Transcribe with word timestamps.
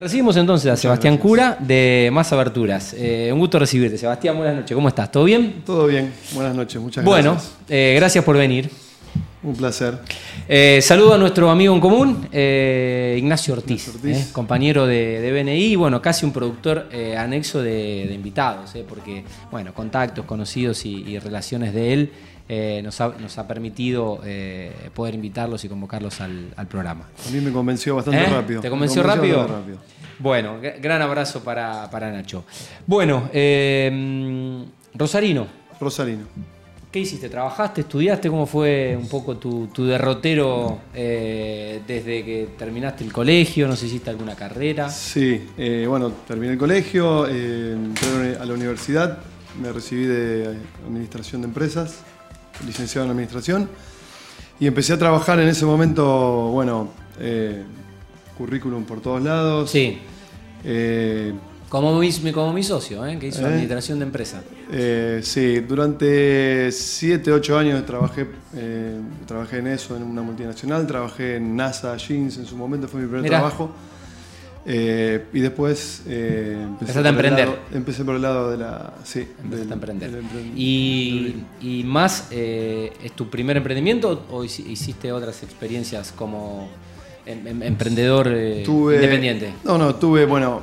Recibimos 0.00 0.36
entonces 0.36 0.70
a 0.70 0.76
Sebastián 0.76 1.16
Cura 1.16 1.58
de 1.58 2.08
Más 2.12 2.32
Aberturas. 2.32 2.94
Eh, 2.96 3.30
un 3.32 3.40
gusto 3.40 3.58
recibirte. 3.58 3.98
Sebastián, 3.98 4.36
buenas 4.36 4.54
noches. 4.54 4.72
¿Cómo 4.72 4.86
estás? 4.86 5.10
¿Todo 5.10 5.24
bien? 5.24 5.62
Todo 5.66 5.88
bien. 5.88 6.12
Buenas 6.34 6.54
noches. 6.54 6.80
Muchas 6.80 7.04
bueno, 7.04 7.32
gracias. 7.32 7.56
eh, 7.68 7.94
gracias 7.96 8.24
por 8.24 8.36
venir. 8.36 8.70
Un 9.42 9.56
placer. 9.56 9.98
Eh, 10.48 10.78
saludo 10.82 11.14
a 11.14 11.18
nuestro 11.18 11.50
amigo 11.50 11.74
en 11.74 11.80
común, 11.80 12.28
Ignacio 12.32 13.54
Ortiz, 13.54 13.88
Ignacio 13.88 14.10
Ortiz. 14.12 14.32
compañero 14.32 14.86
de, 14.86 15.20
de 15.20 15.32
BNI, 15.32 15.64
y 15.64 15.74
bueno, 15.74 16.00
casi 16.00 16.24
un 16.24 16.32
productor 16.32 16.88
anexo 17.16 17.60
de, 17.60 18.06
de 18.06 18.14
invitados, 18.14 18.74
porque, 18.88 19.24
bueno, 19.50 19.74
contactos, 19.74 20.24
conocidos 20.26 20.84
y, 20.86 21.08
y 21.08 21.18
relaciones 21.18 21.74
de 21.74 21.92
él 21.92 22.12
eh, 22.48 22.80
nos, 22.82 23.00
ha, 23.00 23.08
nos 23.18 23.36
ha 23.38 23.46
permitido 23.46 24.20
eh, 24.24 24.72
poder 24.94 25.14
invitarlos 25.14 25.64
y 25.64 25.68
convocarlos 25.68 26.20
al, 26.20 26.48
al 26.56 26.66
programa. 26.66 27.08
A 27.26 27.30
mí 27.30 27.40
me 27.40 27.52
convenció 27.52 27.96
bastante 27.96 28.20
¿Eh? 28.22 28.26
rápido. 28.26 28.60
¿Te 28.60 28.68
Me 28.68 28.70
convenció 28.70 29.02
rápido? 29.02 29.46
rápido. 29.46 29.78
Bueno, 30.18 30.60
gr- 30.60 30.80
gran 30.80 31.00
abrazo 31.02 31.44
para, 31.44 31.88
para 31.90 32.10
Nacho. 32.10 32.44
Bueno, 32.86 33.28
eh, 33.32 34.64
Rosarino, 34.94 35.46
Rosalino. 35.80 36.24
¿qué 36.90 37.00
hiciste? 37.00 37.28
¿Trabajaste? 37.28 37.82
¿Estudiaste? 37.82 38.28
¿Cómo 38.30 38.46
fue 38.46 38.96
un 38.98 39.08
poco 39.08 39.36
tu, 39.36 39.66
tu 39.68 39.84
derrotero 39.84 40.80
eh, 40.94 41.82
desde 41.86 42.24
que 42.24 42.48
terminaste 42.58 43.04
el 43.04 43.12
colegio? 43.12 43.68
No 43.68 43.76
sé 43.76 43.86
hiciste 43.86 44.10
alguna 44.10 44.34
carrera. 44.34 44.88
Sí, 44.88 45.48
eh, 45.56 45.84
bueno, 45.86 46.10
terminé 46.26 46.54
el 46.54 46.58
colegio, 46.58 47.26
eh, 47.28 47.72
entré 47.74 48.36
a 48.40 48.44
la 48.44 48.54
universidad, 48.54 49.18
me 49.62 49.70
recibí 49.70 50.04
de 50.06 50.56
Administración 50.86 51.42
de 51.42 51.48
Empresas, 51.48 52.00
licenciado 52.66 53.04
en 53.06 53.10
Administración, 53.12 53.68
y 54.60 54.66
empecé 54.66 54.92
a 54.94 54.98
trabajar 54.98 55.38
en 55.40 55.48
ese 55.48 55.64
momento, 55.64 56.48
bueno, 56.52 56.88
eh, 57.20 57.62
currículum 58.36 58.84
por 58.84 59.00
todos 59.00 59.22
lados. 59.22 59.70
Sí, 59.70 59.98
Eh, 60.64 61.32
como 61.68 61.98
mi, 62.00 62.32
como 62.32 62.52
mi 62.52 62.62
socio, 62.62 63.04
¿eh? 63.06 63.18
que 63.18 63.28
hizo 63.28 63.42
¿Eh? 63.42 63.44
administración 63.44 63.98
de 63.98 64.04
empresa. 64.06 64.42
Eh, 64.72 65.20
sí, 65.22 65.60
durante 65.60 66.72
7, 66.72 67.30
8 67.30 67.58
años 67.58 67.84
trabajé, 67.86 68.26
eh, 68.56 68.98
trabajé 69.26 69.58
en 69.58 69.66
eso, 69.68 69.94
en 69.96 70.02
una 70.02 70.22
multinacional, 70.22 70.86
trabajé 70.86 71.36
en 71.36 71.54
NASA 71.54 71.94
Jeans 71.96 72.38
en 72.38 72.46
su 72.46 72.56
momento, 72.56 72.88
fue 72.88 73.00
mi 73.00 73.06
primer 73.06 73.22
Mirá. 73.22 73.38
trabajo. 73.38 73.70
Eh, 74.70 75.24
y 75.32 75.40
después 75.40 76.02
eh, 76.06 76.52
empecé, 76.62 76.92
Empezaste 76.92 77.08
a 77.08 77.10
emprender. 77.10 77.46
lado- 77.48 77.58
empecé 77.72 78.04
por 78.04 78.16
el 78.16 78.20
lado 78.22 78.50
de 78.50 78.58
la... 78.58 78.92
Sí, 79.02 79.26
del- 79.44 79.70
a 79.70 79.74
emprender. 79.74 80.10
del 80.10 80.24
Y, 80.54 81.36
y 81.62 81.84
más, 81.84 82.28
eh, 82.30 82.92
¿es 83.02 83.12
tu 83.12 83.30
primer 83.30 83.56
emprendimiento 83.56 84.26
o 84.30 84.44
hici- 84.44 84.66
hiciste 84.68 85.10
otras 85.10 85.42
experiencias 85.42 86.12
como 86.12 86.68
em- 87.24 87.46
em- 87.46 87.62
emprendedor 87.62 88.28
eh, 88.30 88.62
Tuve- 88.66 88.96
independiente? 88.96 89.54
No, 89.64 89.78
no, 89.78 89.94
tuve, 89.94 90.26
bueno, 90.26 90.60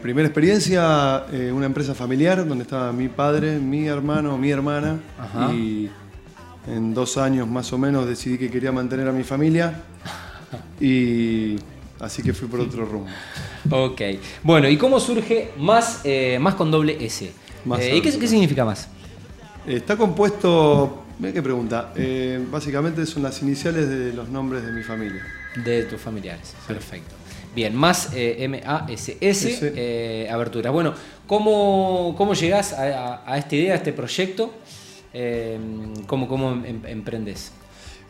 primera 0.00 0.26
experiencia, 0.28 1.24
una 1.52 1.66
empresa 1.66 1.94
familiar 1.94 2.48
donde 2.48 2.62
estaba 2.62 2.90
mi 2.94 3.08
padre, 3.08 3.58
mi 3.58 3.86
hermano, 3.86 4.38
mi 4.38 4.50
hermana. 4.50 4.98
Ajá. 5.18 5.52
Y 5.52 5.90
en 6.68 6.94
dos 6.94 7.18
años 7.18 7.46
más 7.48 7.70
o 7.74 7.76
menos 7.76 8.06
decidí 8.06 8.38
que 8.38 8.50
quería 8.50 8.72
mantener 8.72 9.08
a 9.08 9.12
mi 9.12 9.24
familia. 9.24 9.74
Y 10.80 11.56
así 12.02 12.22
que 12.22 12.32
fui 12.34 12.48
por 12.48 12.60
otro 12.60 12.84
rumbo. 12.84 13.06
Ok. 13.70 14.00
Bueno, 14.42 14.68
¿y 14.68 14.76
cómo 14.76 15.00
surge 15.00 15.52
más, 15.56 16.00
eh, 16.04 16.38
más 16.40 16.54
con 16.56 16.70
doble 16.70 16.96
S? 17.04 17.32
Más 17.64 17.80
Eh, 17.80 17.96
¿Y 17.96 18.00
qué, 18.02 18.12
significa 18.28 18.64
más? 18.64 18.88
Está 19.66 19.96
compuesto, 19.96 21.04
mira 21.18 21.32
qué 21.32 21.40
pregunta, 21.42 21.92
Eh, 21.96 22.44
básicamente 22.50 23.06
son 23.06 23.22
las 23.22 23.40
iniciales 23.42 23.88
de 23.88 24.12
los 24.12 24.28
nombres 24.28 24.64
de 24.66 24.72
mi 24.72 24.82
familia. 24.82 25.24
De 25.64 25.84
tus 25.84 26.00
familiares. 26.00 26.54
Perfecto. 26.66 27.14
Bien, 27.54 27.74
más 27.76 28.10
M-A-S-S, 28.14 29.18
Ese. 29.20 30.28
aberturas. 30.30 30.72
Bueno, 30.72 30.94
¿cómo, 31.26 32.14
cómo 32.16 32.34
llegás 32.34 32.72
a, 32.72 32.82
a- 33.16 33.32
a 33.34 33.38
esta 33.38 33.54
idea, 33.56 33.74
a 33.74 33.76
este 33.76 33.92
proyecto? 33.92 34.52
¿Cómo, 36.06 36.26
cómo 36.28 36.52
em- 36.64 36.82
emprendes? 36.86 37.52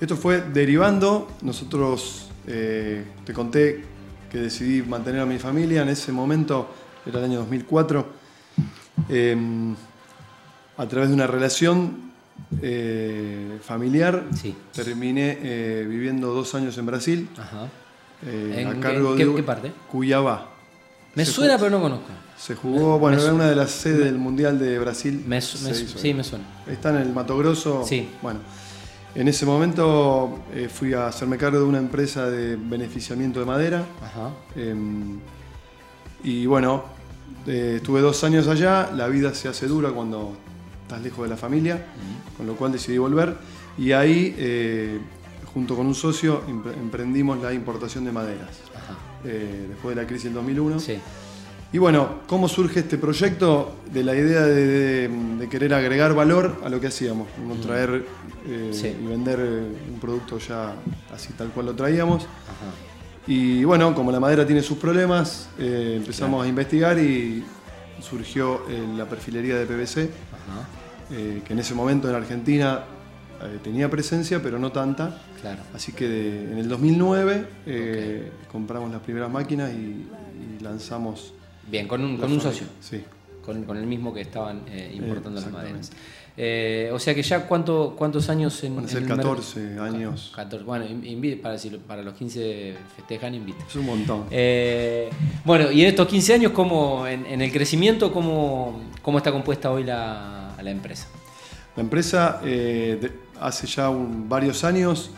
Esto 0.01 0.17
fue 0.17 0.41
derivando, 0.41 1.29
nosotros, 1.43 2.29
eh, 2.47 3.05
te 3.25 3.33
conté 3.33 3.85
que 4.33 4.39
decidí 4.39 4.81
mantener 4.83 5.21
a 5.21 5.27
mi 5.27 5.39
familia, 5.39 5.83
en 5.83 5.91
ese 5.91 6.11
momento, 6.11 6.67
era 7.05 7.19
el 7.19 7.27
año 7.27 7.39
2004, 7.41 8.07
eh, 9.11 9.37
a 10.79 10.87
través 10.89 11.11
de 11.11 11.15
una 11.15 11.27
relación 11.27 12.11
eh, 12.63 13.59
familiar, 13.63 14.25
Sí. 14.35 14.55
terminé 14.73 15.39
eh, 15.43 15.87
viviendo 15.89 16.33
dos 16.33 16.55
años 16.55 16.77
en 16.79 16.87
Brasil, 16.87 17.29
Ajá. 17.39 17.69
eh, 18.27 18.55
¿En 18.59 18.69
a 18.69 18.73
qué- 18.75 18.81
cargo 18.81 19.15
qué- 19.17 19.27
de... 19.27 19.35
qué 19.35 19.43
parte? 19.43 19.73
Cuyabá. 19.91 20.49
Me 21.15 21.27
Se 21.27 21.33
suena, 21.33 21.59
pero 21.59 21.71
no 21.71 21.83
conozco. 21.83 22.07
Se 22.39 22.55
jugó, 22.55 22.99
bueno, 22.99 23.19
me 23.19 23.23
era 23.25 23.35
una 23.35 23.47
de 23.51 23.55
las 23.55 23.71
sedes 23.71 24.05
del 24.07 24.17
Mundial 24.17 24.59
de 24.59 24.79
Brasil. 24.79 25.23
Me 25.27 25.41
sí, 25.43 26.15
me 26.15 26.25
suena. 26.25 26.45
Está 26.67 26.89
en 26.91 26.97
el 26.97 27.13
Mato 27.13 27.37
Grosso. 27.37 27.85
Sí. 27.87 28.09
Bueno, 28.23 28.41
en 29.15 29.29
ese 29.29 29.45
momento 29.47 30.39
eh, 30.55 30.69
fui 30.73 30.95
a 30.95 31.07
hacerme 31.07 31.37
cargo 31.37 31.59
de 31.59 31.65
una 31.65 31.79
empresa 31.79 32.29
de 32.31 32.57
beneficiamiento 32.57 33.41
de 33.41 33.47
madera. 33.47 33.85
Ajá. 34.03 34.31
eh, 34.57 34.75
y 36.25 36.47
bueno, 36.47 36.85
eh, 37.47 37.75
estuve 37.77 38.01
dos 38.01 38.23
años 38.25 38.47
allá. 38.49 38.91
La 38.95 39.09
vida 39.09 39.35
se 39.35 39.49
hace 39.49 39.67
dura 39.67 39.91
cuando 39.91 40.37
estás 40.83 41.03
lejos 41.03 41.25
de 41.25 41.31
la 41.31 41.37
familia, 41.37 41.85
con 42.37 42.47
lo 42.47 42.55
cual 42.55 42.73
decidí 42.73 42.99
volver. 42.99 43.37
Y 43.77 43.93
ahí, 43.93 44.35
eh, 44.39 45.01
junto 45.53 45.75
con 45.77 45.87
un 45.87 45.95
socio, 45.95 46.43
empre- 46.47 46.75
emprendimos 46.75 47.43
la 47.43 47.53
importación 47.53 48.05
de 48.05 48.13
maderas. 48.13 48.61
Ajá. 48.75 48.97
eh, 49.25 49.67
después 49.69 49.95
de 49.97 50.03
la 50.03 50.07
crisis 50.09 50.25
del 50.25 50.35
2001. 50.35 50.81
Sí. 50.81 50.99
Y 51.73 51.79
bueno, 51.79 52.21
¿cómo 52.27 52.49
surge 52.49 52.81
este 52.81 52.99
proyecto? 52.99 53.77
De 53.91 54.05
la 54.05 54.15
idea 54.15 54.43
de, 54.43 54.67
de- 54.67 55.09
de 55.39 55.49
querer 55.49 55.73
agregar 55.75 56.15
valor 56.15 56.61
a 56.65 56.69
lo 56.69 56.81
que 56.81 56.89
hacíamos, 56.89 57.29
no 57.47 57.55
traer 57.57 58.05
eh, 58.47 58.71
Sí. 58.73 58.95
y 59.03 59.07
vender 59.07 59.39
eh, 59.41 59.73
un 59.93 59.99
producto 60.01 60.39
ya 60.39 60.75
así 61.15 61.33
tal 61.33 61.49
cual 61.49 61.67
lo 61.67 61.75
traíamos. 61.75 62.25
Ajá. 62.25 62.71
Y 63.27 63.65
bueno, 63.65 63.95
como 63.95 64.13
la 64.13 64.21
madera 64.21 64.47
tiene 64.47 64.63
sus 64.63 64.77
problemas, 64.79 65.49
eh, 65.59 65.95
empezamos 65.97 66.45
a 66.45 66.49
investigar 66.49 66.99
y 66.99 67.45
surgió 68.01 68.69
eh, 68.69 68.85
la 68.97 69.07
perfilería 69.07 69.57
de 69.57 69.65
PVC, 69.67 70.11
Ajá. 70.33 70.69
que 71.47 71.53
en 71.53 71.59
ese 71.59 71.75
momento 71.75 72.09
en 72.09 72.15
Argentina 72.17 72.85
tenía 73.65 73.91
presencia, 73.91 74.41
pero 74.43 74.59
no 74.59 74.73
tanta. 74.73 75.21
Claro. 75.41 75.63
Así 75.75 75.93
que 75.93 76.07
de- 76.09 76.53
en 76.53 76.59
el 76.59 76.69
2009 76.69 77.47
eh, 77.67 78.31
compramos 78.51 78.91
las 78.91 79.01
primeras 79.01 79.31
máquinas 79.31 79.71
y, 79.73 80.07
y 80.07 80.63
lanzamos 80.63 81.33
Bien, 81.71 81.87
con 81.89 82.03
un, 82.05 82.17
con 82.17 82.33
un 82.33 82.41
socio. 82.41 82.67
Sí. 82.81 83.03
Con, 83.45 83.65
con 83.65 83.77
el 83.77 83.87
mismo 83.87 84.13
que 84.15 84.21
estaban 84.21 84.63
eh, 84.69 84.93
importando 84.95 85.41
las 85.41 85.51
maderas. 85.51 85.91
Eh, 86.37 86.91
o 86.95 86.99
sea 86.99 87.15
que 87.15 87.23
ya 87.23 87.47
cuánto, 87.47 87.95
cuántos 87.99 88.31
años 88.31 88.63
en, 88.65 88.77
Van 88.77 88.85
a 88.87 88.89
ser 88.89 89.03
el 89.03 89.09
merc- 89.09 89.17
14 89.17 89.79
años. 89.81 90.33
14. 90.35 90.65
Bueno, 90.65 90.87
in- 90.87 91.03
invi- 91.03 91.39
para, 91.41 91.57
para 91.87 92.03
los 92.03 92.15
15 92.15 92.75
festejan, 92.97 93.35
invite. 93.35 93.63
Es 93.69 93.77
un 93.77 93.85
montón. 93.87 94.25
Eh, 94.31 95.11
bueno, 95.45 95.71
y 95.71 95.83
en 95.83 95.89
estos 95.89 96.07
15 96.09 96.35
años, 96.35 96.53
¿cómo, 96.53 97.07
en, 97.07 97.27
en 97.27 97.43
el 97.43 97.53
crecimiento, 97.53 98.13
¿cómo, 98.13 98.81
cómo 99.03 99.19
está 99.19 99.31
compuesta 99.31 99.71
hoy 99.71 99.85
la, 99.85 100.55
la 100.63 100.71
empresa? 100.71 101.09
La 101.77 101.83
empresa 101.83 102.41
de- 102.43 103.13
hace 103.41 103.67
ya 103.67 103.91
un- 103.91 104.27
varios 104.29 104.63
años 104.65 105.11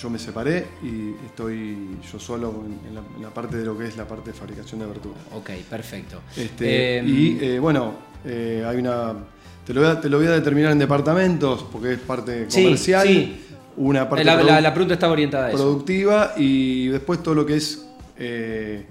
yo 0.00 0.10
me 0.10 0.18
separé 0.18 0.66
y 0.82 1.10
estoy 1.26 1.76
yo 2.10 2.18
solo 2.18 2.54
en, 2.88 2.94
la, 2.94 3.02
en 3.16 3.22
la 3.22 3.30
parte 3.30 3.56
de 3.56 3.64
lo 3.64 3.76
que 3.76 3.86
es 3.86 3.96
la 3.96 4.06
parte 4.06 4.30
de 4.30 4.36
fabricación 4.38 4.80
de 4.80 4.86
abertura. 4.86 5.18
Ok, 5.34 5.50
perfecto. 5.68 6.20
Este, 6.36 6.98
Eh, 6.98 7.04
y 7.04 7.38
eh, 7.40 7.58
bueno, 7.58 7.94
eh, 8.24 8.64
hay 8.66 8.76
una. 8.78 9.14
Te 9.66 9.74
lo, 9.74 9.82
voy 9.82 9.90
a, 9.90 10.00
te 10.00 10.08
lo 10.08 10.18
voy 10.18 10.26
a 10.26 10.30
determinar 10.32 10.72
en 10.72 10.78
departamentos 10.78 11.64
porque 11.70 11.92
es 11.94 11.98
parte 12.00 12.46
comercial. 12.52 13.06
sí. 13.06 13.46
Una 13.76 14.08
parte 14.08 14.24
la, 14.24 14.42
la- 14.42 14.60
la 14.60 14.74
pregunta 14.74 14.94
estaba 14.94 15.12
orientada 15.12 15.46
a 15.46 15.48
eso. 15.50 15.56
productiva 15.58 16.34
y 16.36 16.88
después 16.88 17.22
todo 17.22 17.34
lo 17.34 17.46
que 17.46 17.56
es 17.56 17.86
eh, 18.18 18.84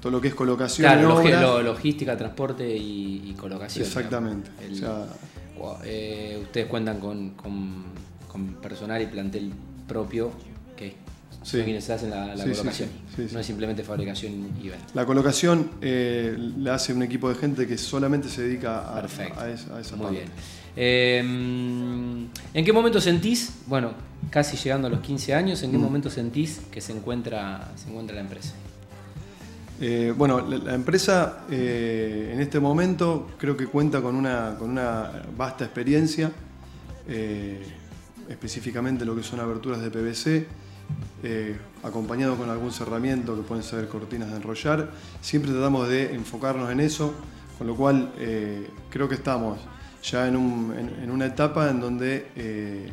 todo 0.00 0.12
lo 0.12 0.20
que 0.20 0.28
es 0.28 0.34
colocación 0.34 0.84
Claro, 0.86 1.62
logística, 1.62 2.16
transporte 2.16 2.68
y, 2.76 3.22
y 3.30 3.34
colocación. 3.34 3.84
Exactamente. 3.86 4.50
digamos. 4.68 4.68
El- 4.68 4.84
O 4.84 5.06
sea, 5.06 5.16
Wow, 5.58 6.42
ustedes 6.42 6.66
cuentan 6.66 7.00
con, 7.00 7.30
con- 7.30 7.84
con 8.30 8.46
personal 8.60 9.00
y 9.00 9.06
plantel 9.06 9.50
propio 9.88 10.30
que 10.76 10.94
son 11.42 11.62
quienes 11.62 11.88
hacen 11.90 12.10
la, 12.10 12.34
colocación. 12.34 12.88
No 13.32 13.38
es 13.40 13.46
simplemente 13.46 13.82
fabricación 13.84 14.32
y 14.62 14.68
venta. 14.68 14.86
La 14.94 15.06
colocación 15.06 15.70
eh, 15.80 16.36
la 16.58 16.74
hace 16.74 16.92
un 16.92 17.02
equipo 17.02 17.28
de 17.28 17.36
gente 17.36 17.66
que 17.66 17.78
solamente 17.78 18.28
se 18.28 18.42
dedica 18.42 18.80
a, 18.96 19.00
Perfecto. 19.00 19.40
a 19.40 19.50
esa, 19.50 19.76
a 19.76 19.80
esa 19.80 19.96
Muy 19.96 20.04
parte. 20.06 20.18
bien. 20.20 20.30
Eh, 20.78 21.18
¿En 22.52 22.64
qué 22.64 22.72
momento 22.72 23.00
sentís, 23.00 23.50
bueno, 23.66 23.92
casi 24.28 24.56
llegando 24.56 24.88
a 24.88 24.90
los 24.90 25.00
15 25.00 25.34
años, 25.34 25.62
Mm. 25.62 25.64
en 25.66 25.70
qué 25.72 25.78
momento 25.78 26.10
sentís 26.10 26.60
que 26.70 26.80
se 26.80 26.92
encuentra, 26.92 27.70
se 27.76 27.88
encuentra 27.88 28.16
la 28.16 28.22
empresa? 28.22 28.52
Eh, 29.80 30.12
bueno, 30.16 30.40
la, 30.46 30.58
la 30.58 30.74
empresa 30.74 31.44
eh, 31.50 32.30
en 32.34 32.40
este 32.40 32.58
momento 32.60 33.28
creo 33.38 33.56
que 33.56 33.66
cuenta 33.66 34.00
con 34.02 34.16
una, 34.16 34.56
con 34.58 34.70
una 34.70 35.22
vasta 35.36 35.64
experiencia, 35.64 36.32
específicamente 38.28 39.04
lo 39.04 39.14
que 39.14 39.22
son 39.22 39.38
aberturas 39.40 39.80
de 39.80 39.90
PVC. 39.90 40.46
Eh, 41.22 41.56
acompañado 41.82 42.36
con 42.36 42.50
algún 42.50 42.72
cerramiento 42.72 43.34
que 43.34 43.42
pueden 43.42 43.64
ser 43.64 43.88
cortinas 43.88 44.30
de 44.30 44.36
enrollar. 44.36 44.90
Siempre 45.20 45.50
tratamos 45.50 45.88
de 45.88 46.14
enfocarnos 46.14 46.70
en 46.70 46.80
eso, 46.80 47.14
con 47.56 47.66
lo 47.66 47.74
cual 47.74 48.12
eh, 48.18 48.68
creo 48.90 49.08
que 49.08 49.14
estamos 49.14 49.58
ya 50.02 50.28
en, 50.28 50.36
una 50.36 51.26
etapa 51.26 51.70
en 51.70 51.80
donde 51.80 52.26
eh, 52.36 52.90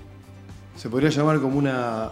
se 0.76 0.90
podría 0.90 1.10
llamar 1.10 1.40
como 1.40 1.58
una 1.58 2.06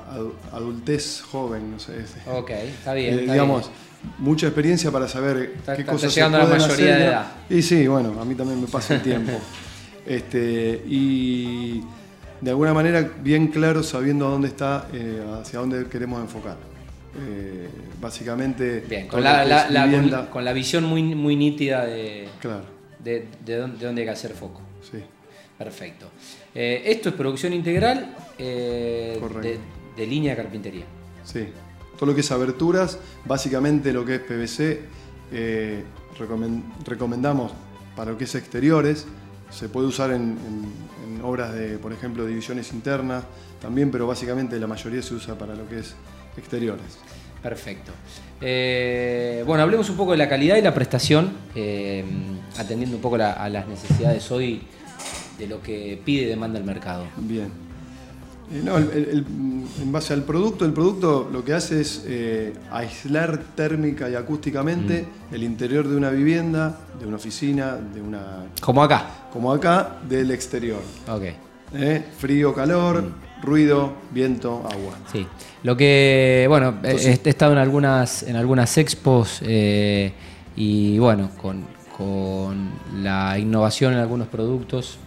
adultez 0.52 1.22
joven, 1.22 1.72
no 1.72 1.80
sé. 1.80 2.04
Ok, 2.28 2.50
está 2.50 2.94
bien. 2.94 3.22
digamos, 3.22 3.72
mucha 4.18 4.48
experiencia 4.48 4.92
para 4.92 5.08
saber 5.08 5.56
qué 5.76 5.86
cosas 5.86 6.14
se 6.14 6.22
pueden 6.22 6.36
a 6.36 6.44
la 6.44 6.58
mayoría 6.58 6.96
de 6.98 7.06
edad. 7.06 7.32
Y 7.50 7.62
sí, 7.62 7.88
bueno, 7.88 8.20
a 8.20 8.26
mí 8.26 8.36
también 8.36 8.62
me 8.62 8.68
pasa 8.68 8.96
el 8.96 9.02
tiempo. 9.02 9.32
este, 10.06 10.84
y 10.88 11.82
de 12.42 12.50
alguna 12.50 12.74
manera 12.74 13.10
bien 13.22 13.48
claro 13.48 13.84
sabiendo 13.84 14.28
a 14.28 14.32
dónde 14.32 14.48
está, 14.48 14.88
eh, 14.94 15.24
hacia 15.42 15.60
dónde 15.60 15.88
queremos 15.88 16.20
enfocar. 16.22 16.58
Eh, 17.20 17.68
básicamente 18.00 18.86
bien, 18.88 19.08
con 19.08 19.22
la, 19.22 19.44
con, 20.32 20.46
la, 20.46 20.54
visión 20.54 20.86
muy, 20.86 21.04
muy 21.04 21.36
nítida 21.36 21.86
de, 21.86 22.30
de, 23.04 23.28
dónde, 23.58 24.02
hay 24.02 24.06
que 24.06 24.10
hacer 24.10 24.32
foco. 24.32 24.62
Sí. 24.82 24.98
Perfecto. 25.58 26.08
Eh, 26.56 26.84
esto 26.86 27.10
es 27.10 27.16
producción 27.16 27.54
integral 27.54 28.16
de, 28.38 29.60
línea 29.98 30.32
de 30.32 30.42
carpintería. 30.42 30.86
Sí. 31.24 31.48
Todo 32.00 32.08
lo 32.08 32.16
que 32.16 32.22
es 32.22 32.32
aberturas, 32.32 32.98
básicamente 33.26 33.94
lo 33.94 34.04
que 34.04 34.16
es 34.16 34.22
PVC, 34.22 34.80
recomendamos 36.88 37.52
para 37.96 38.12
lo 38.12 38.18
que 38.18 38.24
es 38.24 38.34
exteriores, 38.34 39.06
se 39.52 39.70
puede 39.70 39.88
usar 39.88 40.12
en, 40.12 40.38
obras 41.22 41.54
de, 41.54 41.78
por 41.78 41.94
ejemplo, 41.94 42.26
divisiones 42.26 42.74
internas 42.74 43.24
también, 43.62 43.92
pero 43.92 44.08
básicamente 44.08 44.60
la 44.60 44.68
mayoría 44.68 45.02
se 45.02 45.14
usa 45.14 45.38
para 45.38 45.56
lo 45.56 45.68
que 45.68 45.80
es 45.80 45.96
exteriores. 46.38 47.00
Perfecto. 47.42 47.92
Eh, 48.40 49.44
bueno, 49.46 49.64
hablemos 49.64 49.90
un 49.90 49.98
poco 49.98 50.12
de 50.12 50.18
la 50.18 50.30
calidad 50.30 50.58
y 50.58 50.62
la 50.62 50.74
prestación, 50.74 51.32
eh, 51.56 52.04
atendiendo 52.58 52.98
un 52.98 53.02
poco 53.02 53.16
a 53.16 53.50
las 53.50 53.68
necesidades 53.68 54.30
hoy 54.32 54.62
de 55.38 55.48
lo 55.48 55.62
que 55.62 56.00
pide 56.06 56.24
y 56.24 56.26
demanda 56.26 56.60
el 56.60 56.66
mercado. 56.66 57.06
Bien. 57.18 57.71
Eh, 58.54 58.62
no, 58.64 58.78
en 58.78 59.92
base 59.92 60.14
al 60.14 60.24
producto, 60.24 60.66
el 60.66 60.74
producto 60.74 61.30
lo 61.32 61.44
que 61.44 61.54
hace 61.54 61.82
es 61.82 62.04
eh, 62.06 62.54
aislar 62.70 63.40
térmica 63.56 64.10
y 64.10 64.16
acústicamente 64.16 65.04
mm. 65.04 65.36
el 65.36 65.44
interior 65.44 65.88
de 65.88 65.96
una 65.96 66.10
vivienda, 66.10 66.78
de 67.00 67.08
una 67.08 67.16
oficina, 67.16 67.78
de 67.78 68.02
una... 68.02 68.46
Como 68.60 68.84
acá. 68.84 69.06
Como 69.32 69.54
acá, 69.54 70.00
del 70.08 70.32
exterior. 70.32 70.82
Ok. 71.08 71.24
Eh, 71.74 72.04
frío, 72.18 72.54
calor, 72.54 73.04
mm. 73.04 73.42
ruido, 73.42 73.94
viento, 74.12 74.58
agua. 74.70 74.98
Sí. 75.12 75.26
Lo 75.64 75.78
que, 75.78 76.46
bueno, 76.50 76.80
he 76.84 77.20
estado 77.24 77.54
en 77.54 77.60
algunas, 77.60 78.24
en 78.24 78.36
algunas 78.36 78.78
expos 78.78 79.42
y 79.44 81.00
bueno, 81.00 81.30
con, 81.42 81.66
con, 81.96 82.72
la 83.02 83.40
innovación 83.40 83.94
en 83.94 84.00
algunos 84.00 84.28
productos 84.28 84.98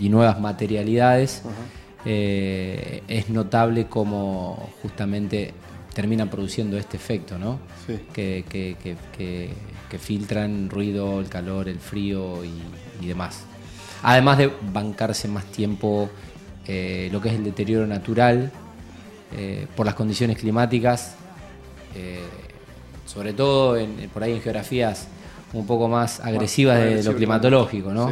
y 0.00 0.08
nuevas 0.08 0.40
materialidades. 0.40 1.42
Eh, 2.10 3.02
es 3.06 3.28
notable 3.28 3.86
cómo 3.86 4.70
justamente 4.80 5.52
terminan 5.92 6.30
produciendo 6.30 6.78
este 6.78 6.96
efecto, 6.96 7.38
¿no? 7.38 7.58
Que, 8.14 9.52
filtran 9.98 10.70
ruido, 10.70 11.20
el 11.20 11.28
calor, 11.28 11.68
el 11.68 11.78
frío 11.78 12.42
y, 12.46 13.06
demás. 13.06 13.44
Además 14.02 14.38
de 14.38 14.50
bancarse 14.72 15.28
más 15.28 15.44
tiempo 15.52 16.08
eh, 16.66 17.10
lo 17.12 17.20
que 17.20 17.28
es 17.28 17.34
el 17.34 17.44
deterioro 17.44 17.86
natural 17.86 18.52
eh, 19.36 19.66
por 19.76 19.84
las 19.84 19.94
condiciones 19.94 20.38
climáticas, 20.38 21.14
sobre 23.04 23.34
todo 23.34 23.76
por 24.14 24.22
ahí 24.22 24.32
en 24.32 24.40
geografías 24.40 25.08
un 25.52 25.66
poco 25.66 25.88
más 25.88 26.20
agresivas 26.20 26.78
de 26.78 27.02
lo 27.02 27.14
climatológico, 27.14 27.92
¿no? 27.92 28.10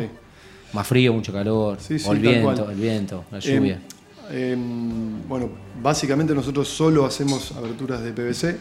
Más 0.72 0.86
frío, 0.86 1.12
mucho 1.12 1.32
calor, 1.32 1.78
o 1.78 2.12
el 2.12 2.18
viento, 2.18 2.70
el 2.70 2.76
viento, 2.76 3.24
la 3.30 3.38
em, 3.38 3.44
lluvia. 3.44 3.80
Em, 4.30 5.26
bueno, 5.28 5.50
básicamente 5.82 6.34
nosotros 6.34 6.68
solo 6.68 7.04
hacemos 7.04 7.52
aberturas 7.52 8.02
de 8.02 8.12
PVC. 8.12 8.58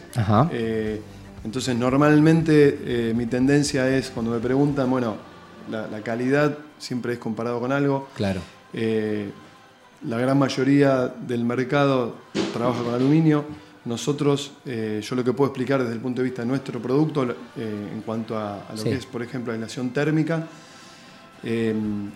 Eh, 0.52 1.00
entonces 1.44 1.76
normalmente 1.76 2.78
eh, 2.84 3.14
mi 3.14 3.26
tendencia 3.26 3.88
es, 3.88 4.10
cuando 4.10 4.32
me 4.32 4.38
preguntan, 4.38 4.90
bueno, 4.90 5.16
la, 5.70 6.00
calidad 6.02 6.56
siempre 6.78 7.14
es 7.14 7.18
comparado 7.18 7.60
con 7.60 7.72
algo. 7.72 8.08
Claro. 8.14 8.40
Eh, 8.72 9.30
la 10.06 10.18
gran 10.18 10.38
mayoría 10.38 11.08
del 11.08 11.44
mercado 11.44 12.16
trabaja 12.52 12.82
con 12.82 12.94
aluminio. 12.94 13.44
Nosotros, 13.84 14.52
yo 14.64 15.14
lo 15.14 15.22
que 15.22 15.32
puedo 15.32 15.50
explicar 15.50 15.80
desde 15.80 15.94
el 15.94 16.00
punto 16.00 16.20
de 16.20 16.24
vista 16.24 16.42
de 16.42 16.48
nuestro 16.48 16.82
producto, 16.82 17.22
en 17.22 18.02
cuanto 18.04 18.36
a, 18.36 18.64
lo 18.76 18.82
que 18.82 18.94
es, 18.94 19.06
por 19.06 19.22
ejemplo, 19.22 19.52
la 19.52 19.58
aislación 19.58 19.90
térmica, 19.90 20.44
Em, 21.48 22.10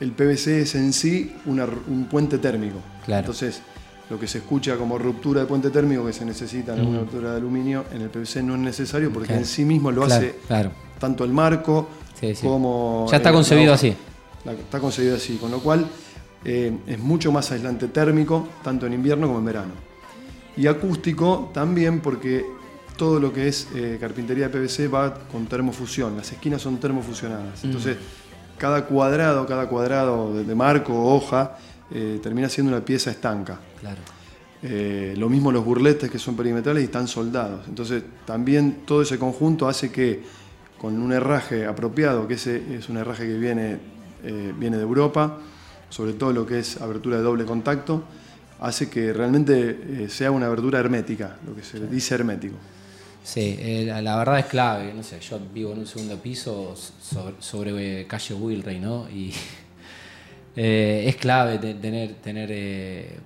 el 0.00 0.10
PVC 0.10 0.62
es 0.62 0.74
en 0.74 0.92
sí 0.92 1.32
un 1.46 2.08
puente 2.10 2.38
térmico. 2.38 2.78
Entonces, 3.06 3.62
lo 4.10 4.18
que 4.18 4.26
se 4.26 4.38
escucha 4.38 4.76
como 4.76 4.98
ruptura 4.98 5.42
de 5.42 5.46
puente 5.46 5.70
térmico 5.70 6.04
que 6.04 6.12
se 6.12 6.24
necesita 6.24 6.74
en 6.74 6.84
una 6.84 7.00
ruptura 7.00 7.30
de 7.30 7.36
aluminio, 7.36 7.84
en 7.92 8.02
el 8.02 8.10
PVC 8.10 8.42
no 8.42 8.54
es 8.54 8.60
necesario 8.60 9.12
porque 9.12 9.34
en 9.34 9.44
sí 9.44 9.64
mismo 9.64 9.92
lo 9.92 10.04
hace 10.04 10.34
tanto 10.98 11.24
el 11.24 11.32
marco 11.32 11.88
como... 12.42 13.06
Ya 13.10 13.18
está 13.18 13.32
concebido 13.32 13.72
así. 13.72 13.94
Está 14.44 14.80
concebido 14.80 15.16
así, 15.16 15.36
con 15.36 15.50
lo 15.50 15.60
cual 15.60 15.86
eh, 16.44 16.76
es 16.86 16.98
mucho 16.98 17.30
más 17.30 17.52
aislante 17.52 17.88
térmico, 17.88 18.48
tanto 18.62 18.86
en 18.86 18.94
invierno 18.94 19.28
como 19.28 19.38
en 19.38 19.44
verano. 19.44 19.72
Y 20.56 20.66
acústico 20.66 21.50
también 21.54 22.00
porque 22.00 22.44
todo 22.96 23.18
lo 23.18 23.32
que 23.32 23.48
es 23.48 23.68
eh, 23.74 23.96
carpintería 24.00 24.48
de 24.48 24.58
PVC 24.58 24.92
va 24.92 25.14
con 25.14 25.46
termofusión, 25.46 26.16
las 26.16 26.30
esquinas 26.32 26.62
son 26.62 26.78
termofusionadas. 26.78 27.64
Entonces, 27.64 27.96
cada 28.58 28.84
cuadrado, 28.86 29.46
cada 29.46 29.68
cuadrado 29.68 30.34
de, 30.34 30.54
marco 30.54 30.94
o 30.94 31.14
hoja 31.14 31.58
eh, 31.90 32.20
termina 32.22 32.48
siendo 32.48 32.72
una 32.72 32.84
pieza 32.84 33.10
estanca. 33.10 33.58
Claro. 33.80 34.00
Eh, 34.62 35.14
lo 35.18 35.28
mismo 35.28 35.52
los 35.52 35.64
burletes 35.64 36.10
que 36.10 36.18
son 36.18 36.36
perimetrales 36.36 36.82
y 36.82 36.86
están 36.86 37.06
soldados. 37.06 37.66
Entonces 37.68 38.02
también 38.24 38.82
todo 38.86 39.02
ese 39.02 39.18
conjunto 39.18 39.68
hace 39.68 39.90
que 39.90 40.22
con 40.78 41.00
un 41.00 41.12
herraje 41.12 41.66
apropiado, 41.66 42.26
que 42.26 42.34
ese 42.34 42.76
es 42.76 42.88
un 42.88 42.96
herraje 42.96 43.26
que 43.26 43.38
viene, 43.38 43.78
eh, 44.22 44.52
viene 44.58 44.76
de 44.76 44.82
Europa, 44.82 45.38
sobre 45.88 46.14
todo 46.14 46.32
lo 46.32 46.46
que 46.46 46.60
es 46.60 46.80
abertura 46.80 47.18
de 47.18 47.22
doble 47.22 47.44
contacto, 47.44 48.04
hace 48.60 48.88
que 48.88 49.12
realmente 49.12 50.08
sea 50.08 50.30
una 50.30 50.46
abertura 50.46 50.78
hermética, 50.78 51.36
lo 51.46 51.54
que 51.54 51.62
se 51.62 51.86
dice 51.86 52.14
hermético. 52.14 52.56
Sí, 53.24 53.56
eh, 53.58 54.00
la 54.02 54.16
verdad 54.16 54.38
es 54.38 54.44
clave. 54.44 54.92
No 54.94 55.02
sé, 55.02 55.18
yo 55.18 55.40
vivo 55.52 55.72
en 55.72 55.78
un 55.78 55.86
segundo 55.86 56.16
piso 56.18 56.74
sobre, 57.40 58.02
eh, 58.02 58.06
calle 58.06 58.34
Wilrey, 58.34 58.78
¿no? 58.78 59.08
Y 59.08 59.32
eh, 60.56 61.04
es 61.08 61.16
clave 61.16 61.58
tener, 61.58 62.16
tener, 62.16 63.18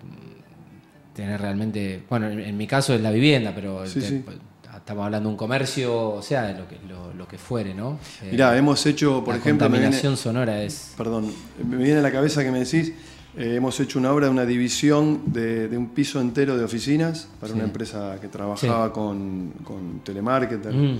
tener 1.15 1.41
realmente. 1.41 2.05
Bueno, 2.09 2.29
en, 2.29 2.57
mi 2.57 2.69
caso 2.69 2.95
es 2.95 3.01
la 3.01 3.11
vivienda, 3.11 3.53
pero 3.53 3.83
estamos 3.83 5.05
hablando 5.05 5.29
de 5.29 5.33
un 5.33 5.37
comercio, 5.37 6.11
o 6.11 6.23
sea, 6.23 6.53
lo 6.53 6.69
que, 6.69 6.79
lo, 7.17 7.27
que 7.27 7.37
fuere, 7.37 7.75
¿no? 7.75 7.99
Mirá, 8.31 8.57
hemos 8.57 8.87
hecho, 8.87 9.25
por 9.25 9.35
ejemplo. 9.35 9.67
La 9.67 9.73
contaminación 9.73 10.17
sonora 10.17 10.63
es. 10.63 10.95
Perdón, 10.97 11.35
me 11.69 11.77
viene 11.77 11.99
a 11.99 12.03
la 12.03 12.13
cabeza 12.13 12.45
que 12.45 12.53
me 12.53 12.61
decís. 12.61 12.93
Eh, 13.39 13.55
hemos 13.55 13.79
hecho 13.79 14.01
una 14.01 14.13
obra 14.13 14.27
de 14.27 14.33
una 14.33 14.45
división 14.45 15.23
de, 15.27 15.69
un 15.77 15.91
piso 15.91 16.21
entero 16.21 16.59
de 16.59 16.65
oficinas 16.65 17.29
para 17.41 17.55
una 17.55 17.63
empresa 17.63 18.19
que 18.21 18.27
trabajaba 18.27 18.93
con, 18.93 19.53
con 19.63 20.01
telemarketer. 20.01 20.75
Mm. 20.75 20.99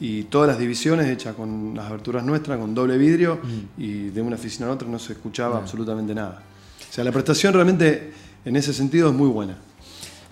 Y 0.00 0.24
todas 0.24 0.48
las 0.48 0.58
divisiones 0.58 1.06
hechas 1.06 1.36
con 1.36 1.74
las 1.76 1.86
aberturas 1.86 2.24
nuestras, 2.24 2.58
con 2.58 2.74
doble 2.74 2.98
vidrio, 2.98 3.38
mm. 3.40 3.80
y 3.80 4.08
de 4.08 4.20
una 4.20 4.34
oficina 4.34 4.66
a 4.66 4.72
otra 4.72 4.88
no 4.88 4.98
se 4.98 5.12
escuchaba 5.12 5.58
absolutamente 5.58 6.12
nada. 6.12 6.42
O 6.90 6.92
sea, 6.92 7.04
la 7.04 7.12
prestación 7.12 7.54
realmente 7.54 8.12
en 8.44 8.56
ese 8.56 8.74
sentido 8.74 9.10
es 9.10 9.14
muy 9.14 9.28
buena. 9.28 9.56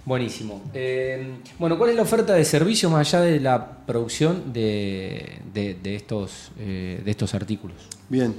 Buenísimo. 0.05 0.61
Eh, 0.75 1.37
bueno, 1.59 1.79
¿cuál 1.79 1.91
es 1.91 1.97
la 1.97 2.03
oferta 2.03 2.35
de 2.35 2.45
servicio 2.45 2.91
más 2.91 3.15
allá 3.15 3.25
de 3.25 3.39
la 3.39 3.79
producción 3.87 4.53
de, 4.53 5.41
estos, 5.85 6.51
eh, 6.59 7.01
de 7.05 7.11
estos 7.13 7.33
artículos? 7.33 7.77
Bien. 8.09 8.35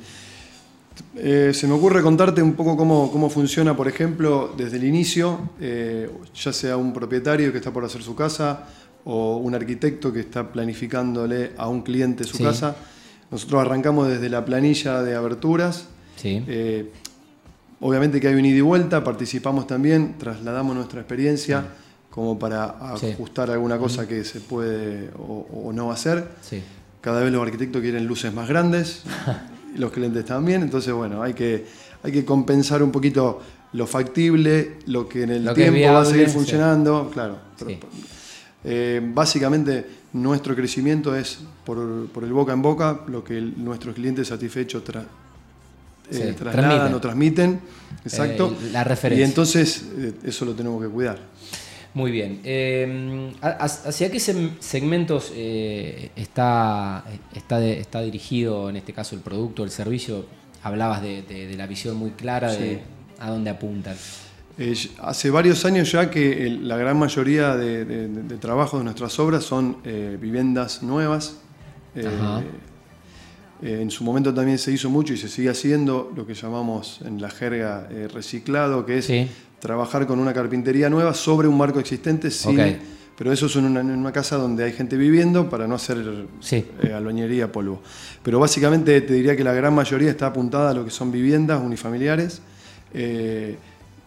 Eh, 1.18 1.52
se 1.54 1.68
me 1.68 1.74
ocurre 1.74 2.02
contarte 2.02 2.42
un 2.42 2.54
poco 2.54 2.76
cómo, 2.76 3.30
funciona, 3.30 3.76
por 3.76 3.88
ejemplo, 3.88 4.54
desde 4.58 4.78
el 4.78 4.84
inicio, 4.84 5.50
eh, 5.60 6.10
ya 6.34 6.52
sea 6.52 6.78
un 6.78 6.94
propietario 6.94 7.52
que 7.52 7.60
está 7.60 7.72
por 7.72 7.86
hacer 7.86 8.04
su 8.04 8.16
casa 8.16 8.68
o 9.06 9.38
un 9.38 9.56
arquitecto 9.56 10.12
que 10.12 10.22
está 10.22 10.52
planificándole 10.52 11.52
a 11.58 11.68
un 11.70 11.84
cliente 11.84 12.24
su 12.26 12.38
casa. 12.40 12.76
Nosotros 13.32 13.62
arrancamos 13.62 14.08
desde 14.08 14.30
la 14.30 14.44
planilla 14.44 15.02
de 15.04 15.16
aberturas. 15.16 15.88
Eh, 16.24 16.92
obviamente 17.80 18.20
que 18.20 18.28
hay 18.28 18.36
un 18.36 18.46
ida 18.46 18.58
y 18.58 18.62
vuelta, 18.62 19.04
participamos 19.04 19.68
también, 19.68 20.16
trasladamos 20.18 20.76
nuestra 20.76 21.02
experiencia 21.02 21.66
como 22.10 22.40
para 22.40 22.94
ajustar 22.94 23.52
alguna 23.52 23.78
cosa 23.78 24.08
que 24.08 24.24
se 24.24 24.40
puede 24.40 25.12
o, 25.18 25.72
no 25.74 25.92
hacer. 25.92 26.28
Cada 27.02 27.22
vez 27.22 27.32
los 27.32 27.42
arquitectos 27.42 27.82
quieren 27.82 28.08
luces 28.08 28.34
más 28.34 28.50
grandes. 28.50 29.04
los 29.76 29.92
clientes 29.92 30.26
también, 30.26 30.62
entonces 30.64 30.94
bueno, 30.94 31.22
hay 31.22 31.34
que, 31.34 31.66
hay 32.04 32.12
que 32.12 32.26
compensar 32.26 32.82
un 32.84 32.92
poquito 32.92 33.42
lo 33.74 33.86
factible, 33.88 34.78
lo 34.88 35.08
que 35.08 35.24
en 35.24 35.30
el 35.32 35.46
Lo 35.46 35.54
tiempo 35.54 35.94
va 35.94 36.02
a 36.02 36.06
seguir 36.06 36.28
sí. 36.30 36.34
funcionando, 36.34 37.10
claro. 37.14 37.38
Sí. 37.66 37.78
Eh, 38.64 39.02
básicamente, 39.14 39.86
nuestro 40.14 40.56
crecimiento 40.56 41.16
es 41.16 41.40
por, 41.66 42.08
por 42.08 42.24
el 42.24 42.32
boca 42.34 42.54
en 42.54 42.62
boca, 42.62 43.02
lo 43.08 43.24
que 43.24 43.38
el- 43.38 43.54
nuestros 43.64 43.96
clientes 43.96 44.28
satisfechos 44.30 44.84
tra- 44.84 45.02
eh, 45.02 45.06
Sí, 46.10 46.20
trasladan 46.38 46.54
transmiten. 46.54 46.94
o 46.96 47.02
transmiten. 47.02 47.60
Exacto. 48.06 48.56
Eh, 48.62 48.70
la 48.72 48.84
referencia. 48.84 49.26
Y 49.26 49.28
entonces, 49.30 49.86
eh, 49.98 50.14
eso 50.24 50.46
lo 50.46 50.54
tenemos 50.54 50.82
que 50.82 50.88
cuidar. 50.90 51.20
Muy 51.96 52.12
bien. 52.12 52.42
Eh, 52.44 53.32
¿ha- 53.42 53.64
¿Hacia 53.66 54.12
qué 54.12 54.20
segmentos 54.20 55.32
eh, 55.34 56.12
está, 56.16 57.04
está, 57.34 57.58
de- 57.60 57.80
está 57.80 58.02
dirigido, 58.02 58.70
en 58.70 58.76
este 58.76 58.92
caso, 58.94 59.16
el 59.16 59.22
producto, 59.22 59.64
el 59.64 59.72
servicio? 59.72 60.26
Hablabas 60.62 61.02
de, 61.02 61.22
de- 61.24 61.48
de 61.48 61.56
la 61.56 61.68
visión 61.68 61.96
muy 61.96 62.12
clara 62.12 62.52
de 62.52 62.82
a 63.20 63.30
dónde 63.32 63.50
apuntan. 63.50 63.96
Eh, 64.58 64.74
hace 65.02 65.30
varios 65.30 65.64
años 65.64 65.90
ya 65.92 66.10
que 66.12 66.46
el- 66.46 66.68
la 66.68 66.76
gran 66.78 66.98
mayoría 67.00 67.56
de, 67.56 68.38
trabajos 68.40 68.80
de 68.82 68.84
nuestras 68.84 69.18
obras 69.20 69.44
son 69.46 69.78
eh, 69.86 70.18
viviendas 70.20 70.84
nuevas. 70.84 71.38
En 73.62 73.90
su 73.90 74.04
momento 74.04 74.34
también 74.34 74.58
se 74.58 74.72
hizo 74.74 74.90
mucho 74.90 75.14
y 75.14 75.18
se 75.18 75.30
sigue 75.30 75.50
haciendo 75.50 76.12
lo 76.16 76.28
que 76.28 76.34
llamamos 76.34 77.00
en 77.06 77.22
la 77.22 77.30
jerga 77.30 77.88
reciclado, 78.14 78.86
que 78.86 78.98
es 78.98 79.06
Sí. 79.06 79.28
Trabajar 79.70 80.06
con 80.06 80.20
una 80.20 80.32
carpintería 80.32 80.92
nueva 80.92 81.16
sobre 81.16 81.48
un 81.48 81.58
marco 81.58 81.80
existente, 81.80 82.30
sin- 82.30 82.78
pero 83.18 83.32
eso 83.32 83.48
es 83.48 83.56
en 83.56 83.66
una, 83.66 83.80
en 83.80 83.90
una 83.92 84.12
casa 84.12 84.36
donde 84.36 84.64
hay 84.64 84.74
gente 84.74 84.96
viviendo 84.96 85.50
para 85.50 85.66
no 85.68 85.74
hacer 85.76 86.28
Sí. 86.40 86.64
eh, 86.84 86.94
albañería, 86.94 87.52
polvo. 87.52 87.82
Pero 88.22 88.40
básicamente 88.40 89.02
te 89.02 89.14
diría 89.14 89.36
que 89.36 89.44
la 89.44 89.54
gran 89.54 89.74
mayoría 89.74 90.12
está 90.12 90.28
apuntada 90.28 90.70
a 90.70 90.74
lo 90.76 90.86
que 90.86 90.92
son 90.92 91.12
viviendas 91.12 91.60
unifamiliares. 91.64 92.42
Eh, 92.94 93.56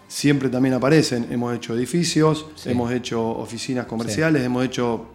siempre 0.06 0.48
también 0.48 0.74
aparecen, 0.74 1.26
hemos 1.30 1.56
hecho 1.56 1.74
edificios, 1.74 2.46
Sí. 2.54 2.70
hemos 2.70 2.92
hecho 2.92 3.20
oficinas 3.28 3.86
comerciales, 3.86 4.44
hemos 4.44 4.64
hecho, 4.64 5.06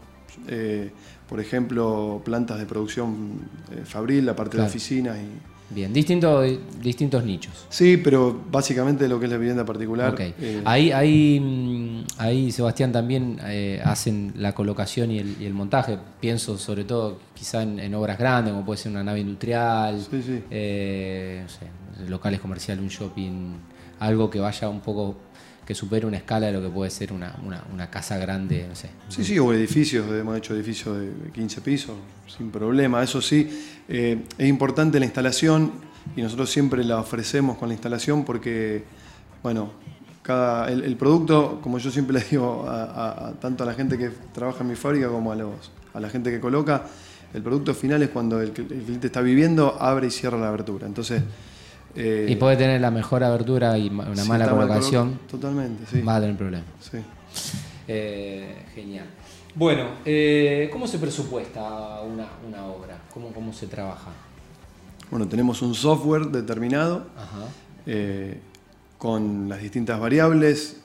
eh, 0.48 0.92
por 1.30 1.40
ejemplo, 1.40 2.22
plantas 2.26 2.60
de 2.60 2.66
producción 2.66 3.40
fabril, 3.86 4.26
la 4.26 4.36
parte 4.36 4.58
Claro. 4.58 4.66
de 4.70 4.76
oficinas. 4.76 5.18
Y... 5.18 5.53
Bien, 5.74 5.92
distintos, 5.92 6.46
distintos 6.82 7.24
nichos. 7.24 7.66
Sí, 7.70 7.98
pero 7.98 8.40
básicamente 8.52 9.08
lo 9.08 9.20
que 9.20 9.26
es 9.26 9.32
la 9.32 9.38
vivienda 9.38 9.66
particular. 9.66 10.14
Ok. 10.14 10.20
eh, 10.20 10.62
Ahí, 10.66 10.92
ahí, 10.92 11.40
mm, 11.40 12.04
ahí, 12.18 12.52
Sebastián, 12.52 12.92
también 12.92 13.40
eh, 13.46 13.82
hacen 13.84 14.34
la 14.38 14.54
colocación 14.54 15.12
y 15.12 15.20
el, 15.20 15.36
y 15.40 15.46
el 15.46 15.54
montaje. 15.54 15.98
Pienso 16.20 16.58
sobre 16.58 16.84
todo 16.84 17.18
quizá 17.36 17.64
en, 17.64 17.80
en 17.80 17.94
obras 17.96 18.18
grandes, 18.18 18.54
como 18.54 18.66
puede 18.66 18.78
ser 18.80 18.92
una 18.92 19.04
nave 19.04 19.20
industrial, 19.20 20.00
Sí, 20.10 20.22
sí. 20.24 20.44
eh, 20.52 21.42
no 21.44 21.50
sé, 21.50 22.10
locales 22.10 22.40
comerciales, 22.40 22.82
un 22.84 22.90
shopping, 22.90 23.54
algo 24.00 24.30
que 24.30 24.40
vaya 24.40 24.70
un 24.70 24.82
poco, 24.82 25.16
que 25.66 25.74
supere 25.74 26.06
una 26.06 26.18
escala 26.18 26.48
de 26.48 26.54
lo 26.54 26.62
que 26.62 26.70
puede 26.70 26.90
ser 26.92 27.14
una, 27.14 27.36
una- 27.46 27.64
una 27.74 27.90
casa 27.90 28.18
grande, 28.18 28.66
no 28.68 28.76
sé. 28.76 28.90
Sí, 29.10 29.24
sí, 29.24 29.40
o 29.40 29.54
edificios, 29.54 30.06
hemos 30.12 30.38
hecho 30.38 30.54
edificios 30.56 30.98
de 31.00 31.32
15 31.32 31.62
pisos, 31.62 31.96
sin 32.38 32.52
problema. 32.52 33.02
Eso 33.02 33.22
sí, 33.22 33.50
eh, 33.88 34.24
es 34.38 34.48
importante 34.50 35.00
la 35.00 35.06
instalación 35.06 35.72
y 36.18 36.22
nosotros 36.22 36.50
siempre 36.50 36.84
la 36.84 37.00
ofrecemos 37.00 37.58
con 37.58 37.70
la 37.70 37.74
instalación 37.76 38.26
porque, 38.26 38.84
bueno, 39.42 39.72
cada, 40.22 40.70
el, 40.72 40.84
el 40.84 40.96
producto, 40.98 41.60
como 41.62 41.78
yo 41.80 41.92
siempre 41.92 42.20
le 42.20 42.26
digo 42.30 42.66
a, 42.68 42.84
a- 42.84 43.28
a 43.30 43.34
tanto 43.34 43.64
a 43.64 43.66
la 43.66 43.74
gente 43.74 43.98
que 43.98 44.10
trabaja 44.34 44.62
en 44.64 44.70
mi 44.70 44.76
fábrica 44.76 45.08
como 45.08 45.32
a, 45.32 45.36
los, 45.36 45.72
a 45.94 46.00
la 46.02 46.10
gente 46.10 46.30
que 46.30 46.40
coloca, 46.42 46.84
el 47.34 47.42
producto 47.42 47.74
final 47.74 48.02
es 48.04 48.10
cuando 48.10 48.42
el, 48.42 48.54
cl- 48.54 48.72
el 48.72 48.84
cliente 48.84 49.08
está 49.08 49.22
viviendo, 49.22 49.78
abre 49.80 50.08
y 50.08 50.12
cierra 50.12 50.38
la 50.38 50.50
abertura. 50.50 50.86
Entonces, 50.88 51.22
eh, 51.96 52.28
Y 52.30 52.36
puede 52.36 52.58
tener 52.58 52.80
la 52.82 52.92
mejor 52.92 53.24
abertura 53.24 53.78
y 53.78 53.88
una 53.90 54.26
mala 54.26 54.46
mal 54.48 54.50
colocación, 54.56 55.14
colo- 55.14 55.28
Totalmente, 55.32 55.84
sí. 55.92 56.02
va 56.02 56.16
a 56.18 56.22
tener 56.22 56.36
problemas. 56.38 56.68
sí. 56.80 56.98
Eh, 57.88 58.64
genial. 58.74 59.06
Bueno, 59.56 59.88
eh, 60.06 60.70
¿cómo 60.72 60.88
se 60.88 60.98
presupuesta 61.00 62.02
una, 62.02 62.28
una 62.48 62.66
obra? 62.66 62.98
¿Cómo, 63.14 63.32
¿Cómo 63.34 63.52
se 63.54 63.68
trabaja? 63.68 64.10
Bueno, 65.12 65.28
tenemos 65.28 65.62
un 65.62 65.76
software 65.76 66.28
determinado 66.28 67.06
Ajá. 67.16 67.46
con 68.98 69.50
las 69.50 69.62
distintas 69.62 70.00
variables. 70.00 70.78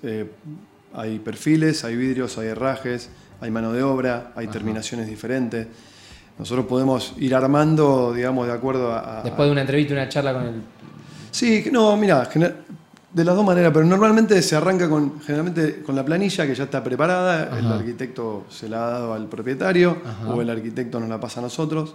hay 0.95 1.19
perfiles, 1.19 1.85
hay 1.85 1.97
vidrios, 1.97 2.37
hay 2.39 2.49
herrajes, 2.49 3.11
hay 3.41 3.51
mano 3.51 3.73
de 3.73 3.83
obra, 3.83 4.33
hay 4.35 4.45
Ajá. 4.47 4.53
terminaciones 4.53 5.07
diferentes. 5.07 5.67
Nosotros 6.39 6.67
podemos 6.67 7.15
ir 7.19 7.35
armando, 7.35 8.13
digamos, 8.15 8.47
de 8.47 8.53
acuerdo 8.53 8.93
a... 8.93 9.21
a- 9.21 9.23
Después 9.23 9.47
de 9.47 9.53
una 9.53 9.63
entrevista, 9.63 9.93
una 9.95 10.09
charla 10.09 10.33
con 10.35 10.43
el... 10.45 10.63
Sí, 11.31 11.65
no, 11.73 11.97
mira, 11.97 12.29
de 13.13 13.25
las 13.25 13.35
dos 13.35 13.45
maneras, 13.45 13.73
pero 13.73 13.85
normalmente 13.85 14.41
se 14.43 14.55
arranca 14.57 14.89
con, 14.89 15.21
generalmente 15.21 15.83
con 15.83 15.97
la 15.97 16.05
planilla 16.05 16.47
que 16.47 16.55
ya 16.55 16.65
está 16.65 16.83
preparada, 16.85 17.59
el 17.59 17.67
arquitecto 17.67 18.45
se 18.49 18.69
la 18.69 18.87
ha 18.87 18.91
dado 18.91 19.15
al 19.15 19.27
propietario 19.27 19.97
Ajá. 20.05 20.33
o 20.35 20.41
el 20.41 20.49
arquitecto 20.51 21.01
nos 21.01 21.09
la 21.09 21.19
pasa 21.21 21.41
a 21.41 21.43
nosotros. 21.43 21.91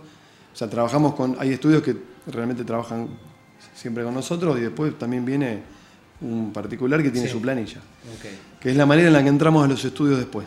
O 0.54 0.56
sea, 0.56 0.70
trabajamos 0.70 1.16
con, 1.16 1.36
hay 1.40 1.52
estudios 1.54 1.82
que 1.82 1.96
realmente 2.28 2.64
trabajan 2.64 3.08
siempre 3.74 4.04
con 4.04 4.14
nosotros 4.14 4.58
y 4.58 4.62
después 4.62 4.98
también 5.00 5.24
viene 5.26 5.62
un 6.22 6.52
particular 6.54 7.02
que 7.02 7.10
tiene 7.10 7.28
Sí. 7.28 7.34
su 7.34 7.42
planilla, 7.42 7.78
Ok. 7.80 8.60
que 8.62 8.70
es 8.72 8.76
la 8.78 8.86
manera 8.86 9.08
en 9.08 9.14
la 9.14 9.24
que 9.24 9.30
entramos 9.30 9.64
a 9.66 9.68
los 9.68 9.84
estudios 9.84 10.18
después 10.20 10.46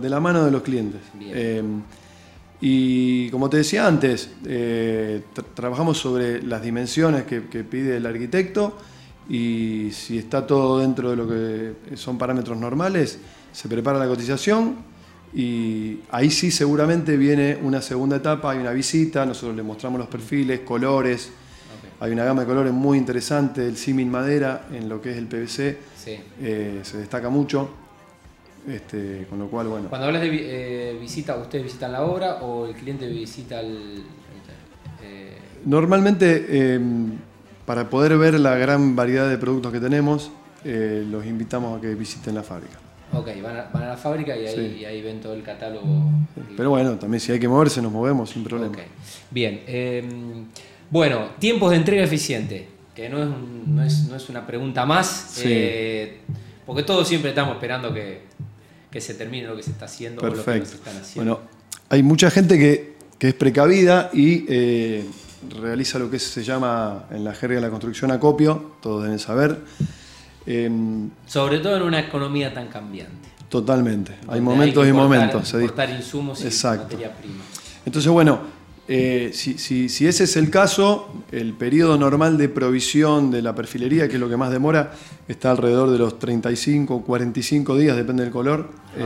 de 0.00 0.08
la 0.10 0.20
mano 0.20 0.44
de 0.44 0.50
los 0.50 0.62
clientes. 0.62 1.00
Bien. 1.14 1.32
Eh, 1.34 1.62
y 2.60 3.28
como 3.30 3.50
te 3.50 3.58
decía 3.58 3.86
antes, 3.86 4.30
eh, 4.46 5.22
tra- 5.34 5.44
trabajamos 5.54 5.98
sobre 5.98 6.42
las 6.42 6.62
dimensiones 6.62 7.24
que, 7.24 7.46
que 7.48 7.62
pide 7.64 7.96
el 7.98 8.06
arquitecto 8.06 8.78
y 9.28 9.88
si 9.92 10.18
está 10.18 10.46
todo 10.46 10.78
dentro 10.80 11.10
de 11.10 11.16
lo 11.16 11.28
que 11.28 11.96
son 11.96 12.16
parámetros 12.18 12.58
normales, 12.58 13.18
se 13.52 13.68
prepara 13.68 13.98
la 13.98 14.06
cotización 14.06 14.76
y 15.34 15.98
ahí 16.10 16.30
sí 16.30 16.50
seguramente 16.50 17.16
viene 17.16 17.58
una 17.62 17.82
segunda 17.82 18.16
etapa, 18.16 18.52
hay 18.52 18.58
una 18.58 18.70
visita, 18.72 19.26
nosotros 19.26 19.56
le 19.56 19.62
mostramos 19.62 19.98
los 19.98 20.08
perfiles, 20.08 20.60
colores, 20.60 21.30
hay 22.00 22.12
una 22.12 22.24
gama 22.24 22.42
de 22.42 22.46
colores 22.46 22.72
muy 22.72 22.98
interesante, 22.98 23.66
el 23.66 23.76
símil 23.76 24.06
madera 24.06 24.68
en 24.72 24.88
lo 24.88 25.00
que 25.00 25.10
es 25.12 25.16
el 25.16 25.26
PVC 25.26 25.78
Sí. 26.04 26.18
eh, 26.40 26.80
se 26.82 26.98
destaca 26.98 27.30
mucho, 27.30 27.70
este, 28.68 29.26
con 29.28 29.38
lo 29.38 29.48
cual, 29.48 29.68
bueno. 29.68 29.88
Cuando 29.88 30.06
hablas 30.06 30.22
de 30.22 30.28
eh, 30.92 30.98
visita, 31.00 31.36
¿ustedes 31.36 31.64
visitan 31.64 31.92
la 31.92 32.02
obra 32.02 32.36
o 32.42 32.66
el 32.66 32.74
cliente 32.74 33.06
visita 33.08 33.60
el... 33.60 34.02
eh, 35.02 35.36
Normalmente, 35.64 36.46
eh, 36.48 36.80
para 37.66 37.88
poder 37.88 38.16
ver 38.18 38.38
la 38.40 38.56
gran 38.56 38.94
variedad 38.96 39.28
de 39.28 39.38
productos 39.38 39.72
que 39.72 39.80
tenemos, 39.80 40.30
eh, 40.64 41.04
los 41.10 41.24
invitamos 41.26 41.78
a 41.78 41.80
que 41.80 41.94
visiten 41.94 42.34
la 42.34 42.42
fábrica. 42.42 42.78
ok, 43.12 43.28
van 43.42 43.56
a, 43.56 43.70
van 43.72 43.82
a 43.84 43.88
la 43.88 43.96
fábrica 43.96 44.36
y 44.36 44.46
ahí, 44.46 44.54
Sí. 44.54 44.80
y 44.80 44.84
ahí 44.84 45.00
ven 45.02 45.20
todo 45.20 45.34
el 45.34 45.42
catálogo. 45.42 45.86
Pero 46.56 46.70
bueno, 46.70 46.92
también 46.98 47.20
si 47.20 47.32
hay 47.32 47.38
que 47.38 47.48
moverse, 47.48 47.80
nos 47.80 47.92
movemos 47.92 48.30
sin 48.30 48.44
problema. 48.44 48.72
Ok. 48.74 48.80
Bien. 49.30 49.62
eh, 49.66 50.04
bueno, 50.90 51.28
tiempos 51.38 51.70
de 51.70 51.76
entrega 51.76 52.04
eficiente, 52.04 52.68
que 52.94 53.08
no 53.08 53.18
es, 53.18 53.26
un- 53.26 53.74
no 53.74 53.82
es, 53.82 54.04
no 54.08 54.16
es 54.16 54.28
una 54.28 54.46
pregunta 54.46 54.84
más, 54.86 55.06
Sí. 55.32 56.10
porque 56.66 56.82
todos 56.82 57.08
siempre 57.08 57.30
estamos 57.30 57.54
esperando 57.54 57.92
que, 57.92 58.22
que 58.94 59.00
se 59.00 59.14
termine 59.14 59.48
lo 59.48 59.56
que 59.56 59.62
se 59.64 59.72
está 59.72 59.86
haciendo 59.86 60.22
o 60.22 60.24
lo 60.24 60.30
que 60.30 60.36
no 60.36 60.42
se 60.44 60.50
Perfecto. 60.52 60.76
están 60.76 61.02
haciendo. 61.02 61.34
Bueno, 61.34 61.48
hay 61.90 62.04
mucha 62.04 62.30
gente 62.30 62.56
que, 62.56 62.94
que 63.18 63.26
es 63.30 63.34
precavida 63.34 64.08
y 64.12 64.46
eh, 64.48 65.04
realiza 65.60 65.98
lo 65.98 66.08
que 66.08 66.20
se 66.20 66.44
llama 66.44 67.06
en 67.10 67.24
la 67.24 67.34
jerga 67.34 67.56
de 67.56 67.60
la 67.62 67.70
construcción 67.70 68.12
acopio, 68.12 68.76
todos 68.80 69.02
deben 69.02 69.18
saber. 69.18 69.58
Em, 70.46 71.10
Sobre 71.26 71.58
todo 71.58 71.76
en 71.76 71.82
una 71.82 71.98
economía 71.98 72.54
tan 72.54 72.68
cambiante. 72.68 73.28
totalmente, 73.48 74.14
hay 74.28 74.40
momentos 74.40 74.82
que 74.84 74.88
y 74.88 74.92
importar- 74.92 75.18
momentos. 75.18 75.48
se 75.48 75.56
dis- 75.58 75.62
Importar 75.62 75.90
insumos 75.90 76.40
y 76.42 76.46
Exacto. 76.46 76.84
materia 76.84 77.12
prima. 77.16 77.42
Entonces, 77.84 78.10
bueno, 78.12 78.40
eh, 78.88 79.30
si, 79.32 79.56
si- 79.58 79.88
si 79.88 80.06
ese 80.06 80.24
es 80.24 80.36
el 80.36 80.50
caso, 80.50 81.08
el 81.32 81.52
periodo 81.54 81.96
normal 81.98 82.36
de 82.36 82.48
provisión 82.48 83.30
de 83.30 83.40
la 83.42 83.54
perfilería, 83.54 84.08
que 84.08 84.14
es 84.14 84.20
lo 84.20 84.28
que 84.28 84.36
más 84.36 84.50
demora, 84.50 84.92
está 85.28 85.50
alrededor 85.52 85.90
de 85.90 85.98
los 85.98 86.18
35 86.18 86.94
o 86.96 87.02
45 87.02 87.76
días, 87.78 87.96
depende 87.96 88.22
del 88.24 88.32
color. 88.32 88.70
Eh, 88.96 89.04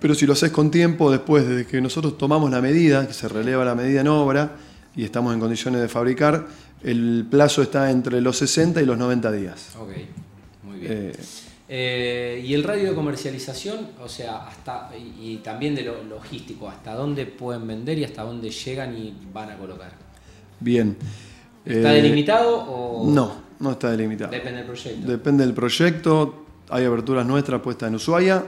pero 0.00 0.14
si 0.14 0.26
lo 0.26 0.32
haces 0.32 0.50
con 0.50 0.70
tiempo, 0.70 1.10
después, 1.10 1.46
desde 1.46 1.66
que 1.66 1.80
nosotros 1.80 2.18
tomamos 2.18 2.50
la 2.50 2.60
medida, 2.60 3.06
que 3.06 3.14
se 3.14 3.28
releva 3.28 3.64
la 3.64 3.74
medida 3.74 4.00
en 4.00 4.08
obra 4.08 4.56
y 4.96 5.04
estamos 5.04 5.32
en 5.32 5.38
condiciones 5.40 5.80
de 5.80 5.88
fabricar, 5.88 6.46
el 6.82 7.24
plazo 7.30 7.62
está 7.62 7.90
entre 7.90 8.20
los 8.20 8.36
60 8.38 8.82
y 8.82 8.86
los 8.86 8.98
90 8.98 9.30
días. 9.30 9.68
Ok, 9.78 9.90
muy 10.64 10.80
bien. 10.80 10.92
Eh, 10.92 11.12
Eh, 11.74 12.42
y 12.44 12.52
el 12.52 12.64
radio 12.64 12.90
de 12.90 12.94
comercialización, 12.94 13.88
o 14.04 14.06
sea, 14.06 14.46
hasta 14.46 14.90
y, 14.94 15.32
y 15.32 15.36
también 15.38 15.74
de 15.74 15.82
lo 15.84 16.04
logístico, 16.04 16.68
hasta 16.68 16.94
dónde 16.94 17.24
pueden 17.24 17.66
vender 17.66 17.96
y 17.96 18.04
hasta 18.04 18.24
dónde 18.24 18.50
llegan 18.50 18.94
y 18.94 19.14
van 19.32 19.50
a 19.52 19.56
colocar. 19.56 19.92
bien. 20.60 20.98
¿Está 21.64 21.92
Eh, 21.94 22.02
delimitado 22.02 22.56
o 22.58 23.10
No, 23.10 23.32
no 23.60 23.70
está 23.72 23.90
delimitado. 23.92 24.30
depende 24.30 24.58
del 24.58 24.66
proyecto? 24.66 25.06
Depende 25.08 25.44
del 25.46 25.54
proyecto. 25.54 26.44
Hay 26.68 26.84
aberturas 26.84 27.24
nuestras 27.24 27.60
puestas 27.62 27.88
en 27.88 27.94
Ushuaia, 27.94 28.40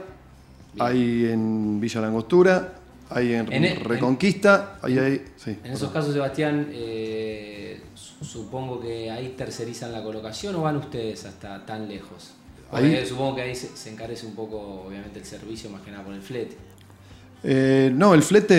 Bien. 0.73 0.85
hay 0.87 1.25
en 1.31 1.79
Villa 1.79 2.01
Langostura 2.01 2.73
hay 3.09 3.33
en, 3.33 3.51
En 3.53 3.63
e- 3.65 3.75
Reconquista, 3.75 4.79
ahí 4.81 4.97
hay, 4.99 5.25
sí. 5.37 5.57
En 5.63 5.71
esos 5.73 5.91
casos, 5.91 6.11
Sebastián, 6.13 6.67
eh, 6.71 7.81
su- 7.95 8.23
supongo 8.25 8.79
que 8.81 9.09
ahí 9.11 9.33
tercerizan 9.37 9.91
la 9.91 10.03
colocación 10.03 10.55
o 10.55 10.61
van 10.63 10.75
ustedes 10.77 11.23
hasta 11.25 11.63
tan 11.65 11.87
lejos. 11.87 12.33
Ahí- 12.71 13.05
supongo 13.05 13.35
que 13.35 13.41
ahí 13.43 13.55
se, 13.55 13.75
se 13.75 13.91
encarece 13.91 14.25
un 14.25 14.35
poco, 14.35 14.83
obviamente, 14.87 15.19
el 15.19 15.25
servicio 15.25 15.69
más 15.69 15.81
que 15.81 15.91
nada 15.91 16.03
por 16.03 16.13
el 16.13 16.21
flete. 16.21 16.57
Eh, 17.47 17.91
no, 17.93 18.15
el 18.15 18.23
flete 18.23 18.55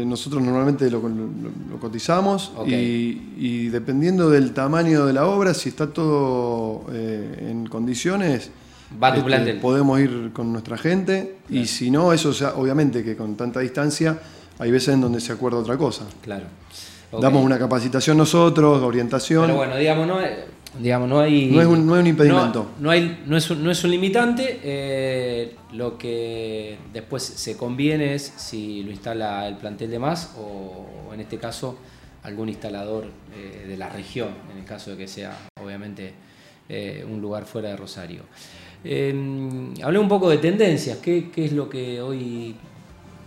eh, 0.00 0.04
nosotros 0.04 0.42
normalmente 0.42 0.90
lo, 0.90 1.00
lo- 1.00 1.30
lo 1.70 1.78
cotizamos 1.80 2.52
y, 2.66 3.32
y 3.38 3.68
dependiendo 3.68 4.28
del 4.28 4.52
tamaño 4.52 5.06
de 5.06 5.12
la 5.14 5.26
obra, 5.26 5.54
si 5.54 5.70
está 5.70 5.86
todo 5.90 6.84
eh, 6.92 7.46
en 7.50 7.66
condiciones, 7.66 8.50
Va 9.02 9.12
tu 9.14 9.26
este, 9.28 9.54
podemos 9.54 9.98
ir 10.00 10.30
con 10.34 10.52
nuestra 10.52 10.76
gente 10.76 11.36
y 11.48 11.66
si 11.66 11.90
no, 11.90 12.12
eso 12.12 12.30
ya, 12.32 12.54
obviamente 12.54 13.02
que 13.02 13.16
con 13.16 13.36
tanta 13.36 13.60
distancia 13.60 14.18
hay 14.58 14.70
veces 14.70 14.94
en 14.94 15.00
donde 15.00 15.20
se 15.20 15.32
acuerda 15.32 15.58
otra 15.58 15.76
cosa. 15.78 16.04
Claro. 16.22 16.44
Damos 17.20 17.42
una 17.42 17.58
capacitación 17.58 18.18
nosotros, 18.18 18.82
orientación. 18.82 19.46
Pero 19.46 19.56
bueno, 19.56 19.76
digamos, 19.76 20.06
no, 20.06 20.18
digamos, 20.80 21.08
no 21.08 21.20
hay. 21.20 21.46
No 21.50 21.60
es 21.60 21.66
un- 21.66 21.86
no 21.86 21.94
es 21.96 22.00
un 22.02 22.06
impedimento. 22.06 22.62
No, 22.78 22.82
no 22.84 22.90
hay, 22.90 23.22
no, 23.26 23.36
es 23.36 23.50
un, 23.50 23.62
no 23.64 23.70
es 23.70 23.82
un 23.84 23.90
limitante. 23.90 24.60
eh, 24.62 25.54
lo 25.72 25.98
que 25.98 26.78
después 26.92 27.22
se 27.22 27.56
conviene 27.56 28.14
es 28.14 28.32
si 28.36 28.82
lo 28.82 28.90
instala 28.90 29.46
el 29.48 29.56
plantel 29.56 29.90
de 29.90 29.98
más 29.98 30.34
o, 30.38 30.86
o 31.10 31.14
en 31.14 31.20
este 31.20 31.38
caso 31.38 31.78
algún 32.22 32.48
instalador 32.48 33.04
eh, 33.34 33.66
de 33.68 33.76
la 33.76 33.88
región, 33.88 34.30
en 34.52 34.58
el 34.58 34.64
caso 34.64 34.90
de 34.92 34.96
que 34.96 35.06
sea, 35.08 35.48
obviamente, 35.62 36.12
eh, 36.68 37.04
un 37.08 37.20
lugar 37.20 37.44
fuera 37.44 37.68
de 37.68 37.76
Rosario. 37.76 38.22
Eh, 38.84 39.14
hablé 39.82 39.98
un 39.98 40.08
poco 40.08 40.28
de 40.30 40.38
tendencias. 40.38 40.98
¿Qué, 40.98 41.30
qué 41.34 41.44
es 41.44 41.52
lo 41.52 41.68
que 41.68 42.00
hoy 42.00 42.54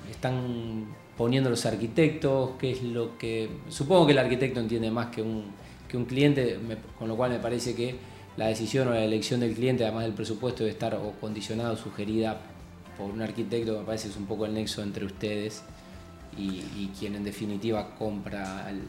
están 0.09 0.85
poniendo 1.17 1.49
los 1.49 1.65
arquitectos, 1.65 2.51
qué 2.59 2.71
es 2.71 2.81
lo 2.83 3.17
que... 3.17 3.49
Supongo 3.69 4.05
que 4.07 4.13
el 4.13 4.19
arquitecto 4.19 4.59
entiende 4.59 4.89
más 4.89 5.07
que 5.07 5.21
un, 5.21 5.43
que 5.89 5.97
un 5.97 6.05
cliente, 6.05 6.57
me- 6.65 6.77
con 6.97 7.07
lo 7.09 7.17
cual 7.17 7.31
me 7.31 7.39
parece 7.39 7.75
que 7.75 7.95
la 8.37 8.47
decisión 8.47 8.87
o 8.87 8.91
la 8.91 9.03
elección 9.03 9.41
del 9.41 9.53
cliente, 9.53 9.83
además 9.83 10.03
del 10.03 10.13
presupuesto, 10.13 10.59
debe 10.63 10.71
estar 10.71 10.95
o 10.95 11.11
condicionada 11.19 11.71
o 11.71 11.75
sugerida 11.77 12.39
por 12.97 13.11
un 13.11 13.21
arquitecto, 13.21 13.79
me 13.79 13.85
parece 13.85 14.05
que 14.05 14.11
es 14.11 14.17
un 14.17 14.25
poco 14.27 14.45
el 14.45 14.53
nexo 14.53 14.81
entre 14.83 15.03
ustedes 15.05 15.61
y, 16.37 16.61
y 16.77 16.91
quien 16.97 17.15
en 17.15 17.23
definitiva 17.23 17.95
compra 17.97 18.69
el, 18.69 18.81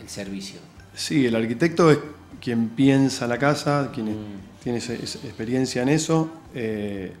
el 0.00 0.08
servicio. 0.08 0.60
Sí, 0.94 1.26
el 1.26 1.34
arquitecto 1.36 1.90
es 1.90 1.98
quien 2.40 2.70
piensa 2.70 3.26
la 3.26 3.36
casa, 3.38 3.90
quien 3.92 4.06
Mm. 4.10 4.40
tiene 4.62 4.78
esa 4.78 4.94
experiencia 4.94 5.82
en 5.82 5.88
eso 5.88 6.30
eh, 6.54 7.12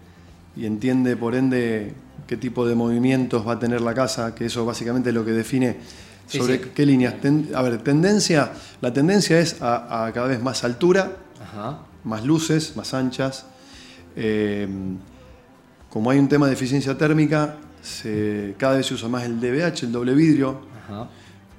y 0.56 0.66
entiende 0.66 1.16
por 1.16 1.34
ende 1.34 1.92
qué 2.26 2.36
tipo 2.36 2.66
de 2.66 2.74
movimientos 2.74 3.46
va 3.46 3.54
a 3.54 3.58
tener 3.58 3.80
la 3.80 3.92
casa, 3.94 4.34
que 4.34 4.46
eso 4.46 4.64
básicamente 4.64 5.08
es 5.10 5.14
lo 5.14 5.24
que 5.24 5.32
define 5.32 5.76
Sí, 6.30 6.38
sobre 6.38 6.58
sí. 6.62 6.70
qué 6.74 6.86
líneas. 6.86 7.20
Ten- 7.20 7.48
a 7.54 7.62
ver, 7.62 7.78
tendencia, 7.82 8.52
la 8.80 8.92
tendencia 8.92 9.38
es 9.40 9.60
a, 9.60 10.06
a 10.06 10.12
cada 10.12 10.28
vez 10.28 10.42
más 10.42 10.62
altura, 10.64 11.16
Ajá. 11.42 11.80
más 12.04 12.24
luces, 12.24 12.76
más 12.76 12.94
anchas. 12.94 13.46
Eh, 14.16 14.68
como 15.88 16.10
hay 16.10 16.18
un 16.18 16.28
tema 16.28 16.46
de 16.46 16.52
eficiencia 16.52 16.96
térmica, 16.96 17.56
se- 17.82 18.54
cada 18.58 18.76
vez 18.76 18.86
se 18.86 18.94
usa 18.94 19.08
más 19.08 19.24
el 19.24 19.40
DBH, 19.40 19.82
el 19.86 19.92
doble 19.92 20.14
vidrio, 20.14 20.60
Ajá. 20.84 21.08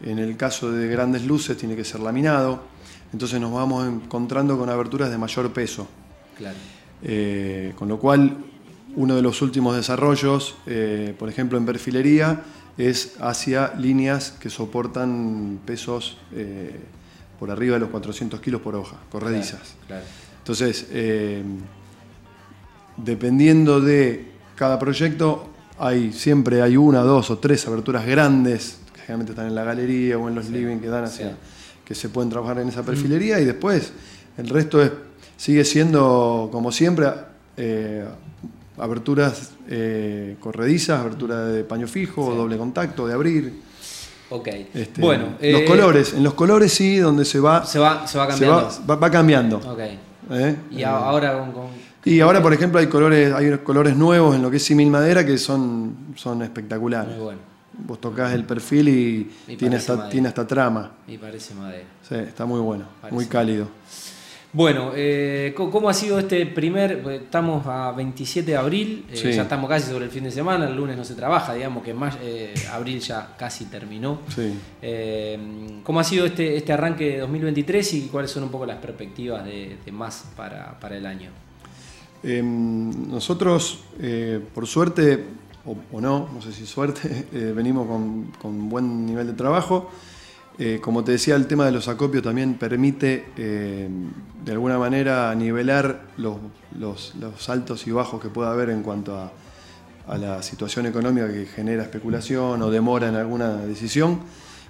en 0.03 0.19
el 0.19 0.37
caso 0.37 0.71
de 0.71 0.87
grandes 0.87 1.25
luces 1.25 1.57
tiene 1.57 1.75
que 1.75 1.83
ser 1.83 1.99
laminado, 1.99 2.63
entonces 3.11 3.39
nos 3.41 3.51
vamos 3.51 3.85
encontrando 3.87 4.57
con 4.57 4.69
aberturas 4.69 5.09
de 5.11 5.17
mayor 5.17 5.51
peso. 5.51 5.87
Claro. 6.37 6.57
Eh, 7.03 7.73
con 7.77 7.87
lo 7.89 7.99
cual, 7.99 8.37
uno 8.95 9.15
de 9.15 9.21
los 9.21 9.41
últimos 9.41 9.75
desarrollos, 9.75 10.55
eh, 10.65 11.13
por 11.17 11.27
ejemplo 11.29 11.57
en 11.57 11.65
perfilería, 11.65 12.41
es 12.77 13.13
hacia 13.19 13.73
líneas 13.75 14.31
que 14.39 14.49
soportan 14.49 15.59
pesos 15.65 16.17
eh, 16.33 16.79
por 17.39 17.51
arriba 17.51 17.75
de 17.75 17.81
los 17.81 17.89
400 17.89 18.39
kilos 18.39 18.61
por 18.61 18.75
hoja, 18.75 18.97
corredizas. 19.11 19.75
Claro. 19.87 20.03
Entonces, 20.39 20.87
eh, 20.91 21.43
dependiendo 22.97 23.81
de 23.81 24.31
cada 24.55 24.79
proyecto, 24.79 25.49
hay, 25.77 26.13
siempre 26.13 26.61
hay 26.61 26.77
una, 26.77 27.01
dos 27.01 27.31
o 27.31 27.39
tres 27.39 27.67
aberturas 27.67 28.05
grandes, 28.05 28.77
que 28.93 29.01
generalmente 29.01 29.31
están 29.31 29.47
en 29.47 29.55
la 29.55 29.63
galería 29.63 30.17
o 30.17 30.27
en 30.27 30.35
los 30.35 30.49
living 30.49 30.77
que 30.77 30.87
dan 30.87 31.05
hacia, 31.05 31.29
sí. 31.29 31.35
que 31.85 31.95
se 31.95 32.09
pueden 32.09 32.29
trabajar 32.29 32.59
en 32.59 32.69
esa 32.69 32.83
perfilería 32.83 33.39
y 33.39 33.45
después 33.45 33.91
el 34.37 34.49
resto 34.49 34.81
es, 34.81 34.91
sigue 35.37 35.65
siendo, 35.65 36.49
como 36.51 36.71
siempre, 36.71 37.07
eh, 37.57 38.05
aberturas 38.81 39.51
eh, 39.69 40.35
corredizas, 40.39 40.99
abertura 40.99 41.45
de 41.45 41.63
paño 41.63 41.87
fijo, 41.87 42.31
Sí. 42.31 42.37
doble 42.37 42.57
contacto, 42.57 43.07
de 43.07 43.13
abrir. 43.13 43.53
Ok. 44.29 44.47
Este, 44.73 45.01
bueno, 45.01 45.25
los 45.41 45.61
eh, 45.61 45.65
colores, 45.65 46.13
en 46.13 46.23
los 46.23 46.33
colores 46.33 46.73
sí, 46.73 46.97
donde 46.97 47.25
se 47.25 47.39
va, 47.39 47.65
Se 47.65 47.79
va, 47.79 48.07
se 48.07 48.17
va 48.17 48.25
se 48.25 48.29
cambiando. 48.45 48.55
va, 48.63 48.85
va- 48.87 48.95
va 48.95 49.11
cambiando. 49.11 49.57
Ok. 49.57 49.79
¿eh? 50.31 50.55
Y 50.71 50.81
Eh, 50.81 50.85
ahora 50.85 51.37
con, 51.37 51.51
con- 51.51 51.91
y 52.03 52.19
ahora, 52.19 52.41
por 52.41 52.51
ejemplo, 52.53 52.79
hay 52.79 52.87
colores, 52.87 53.31
hay 53.33 53.57
colores 53.59 53.95
nuevos 53.95 54.35
en 54.35 54.41
lo 54.41 54.49
que 54.49 54.57
es 54.57 54.63
simil 54.63 54.89
madera 54.89 55.23
que 55.25 55.37
son, 55.37 55.95
son 56.15 56.41
espectaculares. 56.41 57.13
Muy 57.15 57.23
bueno. 57.23 57.39
Vos 57.85 58.01
tocas 58.01 58.33
el 58.33 58.43
perfil 58.43 58.87
y, 58.89 59.31
Y 59.47 59.55
tiene, 59.57 59.75
hasta, 59.75 59.93
madera. 59.95 60.09
tiene 60.09 60.27
hasta 60.29 60.47
trama. 60.47 60.91
Y 61.07 61.17
parece 61.17 61.53
madera. 61.53 61.85
Sí, 62.07 62.15
está 62.15 62.45
muy 62.45 62.59
bueno, 62.59 62.85
Parece. 63.01 63.15
muy 63.15 63.25
cálido. 63.27 63.67
Bueno, 64.53 64.91
eh, 64.95 65.53
¿cómo 65.55 65.87
ha 65.87 65.93
sido 65.93 66.19
este 66.19 66.45
primer? 66.45 67.01
pues, 67.01 67.21
Estamos 67.21 67.65
a 67.67 67.93
27 67.93 68.51
de 68.51 68.57
abril, 68.57 69.05
eh, 69.09 69.15
Sí. 69.15 69.31
ya 69.31 69.43
estamos 69.43 69.69
casi 69.69 69.89
sobre 69.89 70.05
el 70.05 70.11
fin 70.11 70.25
de 70.25 70.31
semana, 70.31 70.67
el 70.67 70.75
lunes 70.75 70.97
no 70.97 71.05
se 71.05 71.15
trabaja, 71.15 71.53
digamos 71.53 71.83
que 71.83 71.93
más, 71.93 72.17
eh, 72.21 72.53
abril 72.73 72.99
ya 72.99 73.33
casi 73.37 73.65
terminó. 73.65 74.19
Sí. 74.35 74.53
¿Cómo 75.83 76.01
ha 76.01 76.03
sido 76.03 76.25
este, 76.25 76.57
este 76.57 76.73
arranque 76.73 77.11
de 77.11 77.17
2023 77.19 77.93
y 77.93 78.01
cuáles 78.11 78.29
son 78.29 78.43
un 78.43 78.49
poco 78.49 78.65
las 78.65 78.77
perspectivas 78.79 79.45
de, 79.45 79.77
de 79.85 79.91
más 79.93 80.25
para, 80.35 80.77
para 80.81 80.97
el 80.97 81.05
año? 81.05 81.29
Eh, 82.21 82.41
nosotros, 82.43 83.85
por 84.53 84.67
suerte, 84.67 85.23
o, 85.65 85.77
o 85.93 86.01
no, 86.01 86.27
no 86.33 86.41
sé 86.41 86.51
si 86.51 86.65
suerte, 86.65 87.25
venimos 87.55 87.87
con, 87.87 88.25
con 88.41 88.67
buen 88.67 89.05
nivel 89.05 89.27
de 89.27 89.33
trabajo. 89.33 89.89
Eh, 90.59 90.79
como 90.81 91.03
te 91.03 91.13
decía, 91.13 91.35
el 91.35 91.47
tema 91.47 91.65
de 91.65 91.71
los 91.71 91.87
acopios 91.87 92.23
también 92.23 92.55
permite, 92.55 93.25
eh, 93.37 93.89
de 94.43 94.51
alguna 94.51 94.77
manera, 94.77 95.33
nivelar 95.33 96.01
los, 96.17 96.37
los- 96.77 97.15
los 97.15 97.49
altos 97.49 97.87
y 97.87 97.91
bajos 97.91 98.21
que 98.21 98.29
pueda 98.29 98.51
haber 98.51 98.69
en 98.69 98.83
cuanto 98.83 99.17
a, 99.17 99.31
a 100.07 100.17
la 100.17 100.43
situación 100.43 100.85
económica 100.85 101.27
que 101.31 101.45
genera 101.45 101.83
especulación 101.83 102.61
o 102.61 102.69
demora 102.69 103.07
en 103.07 103.15
alguna 103.15 103.57
decisión, 103.57 104.19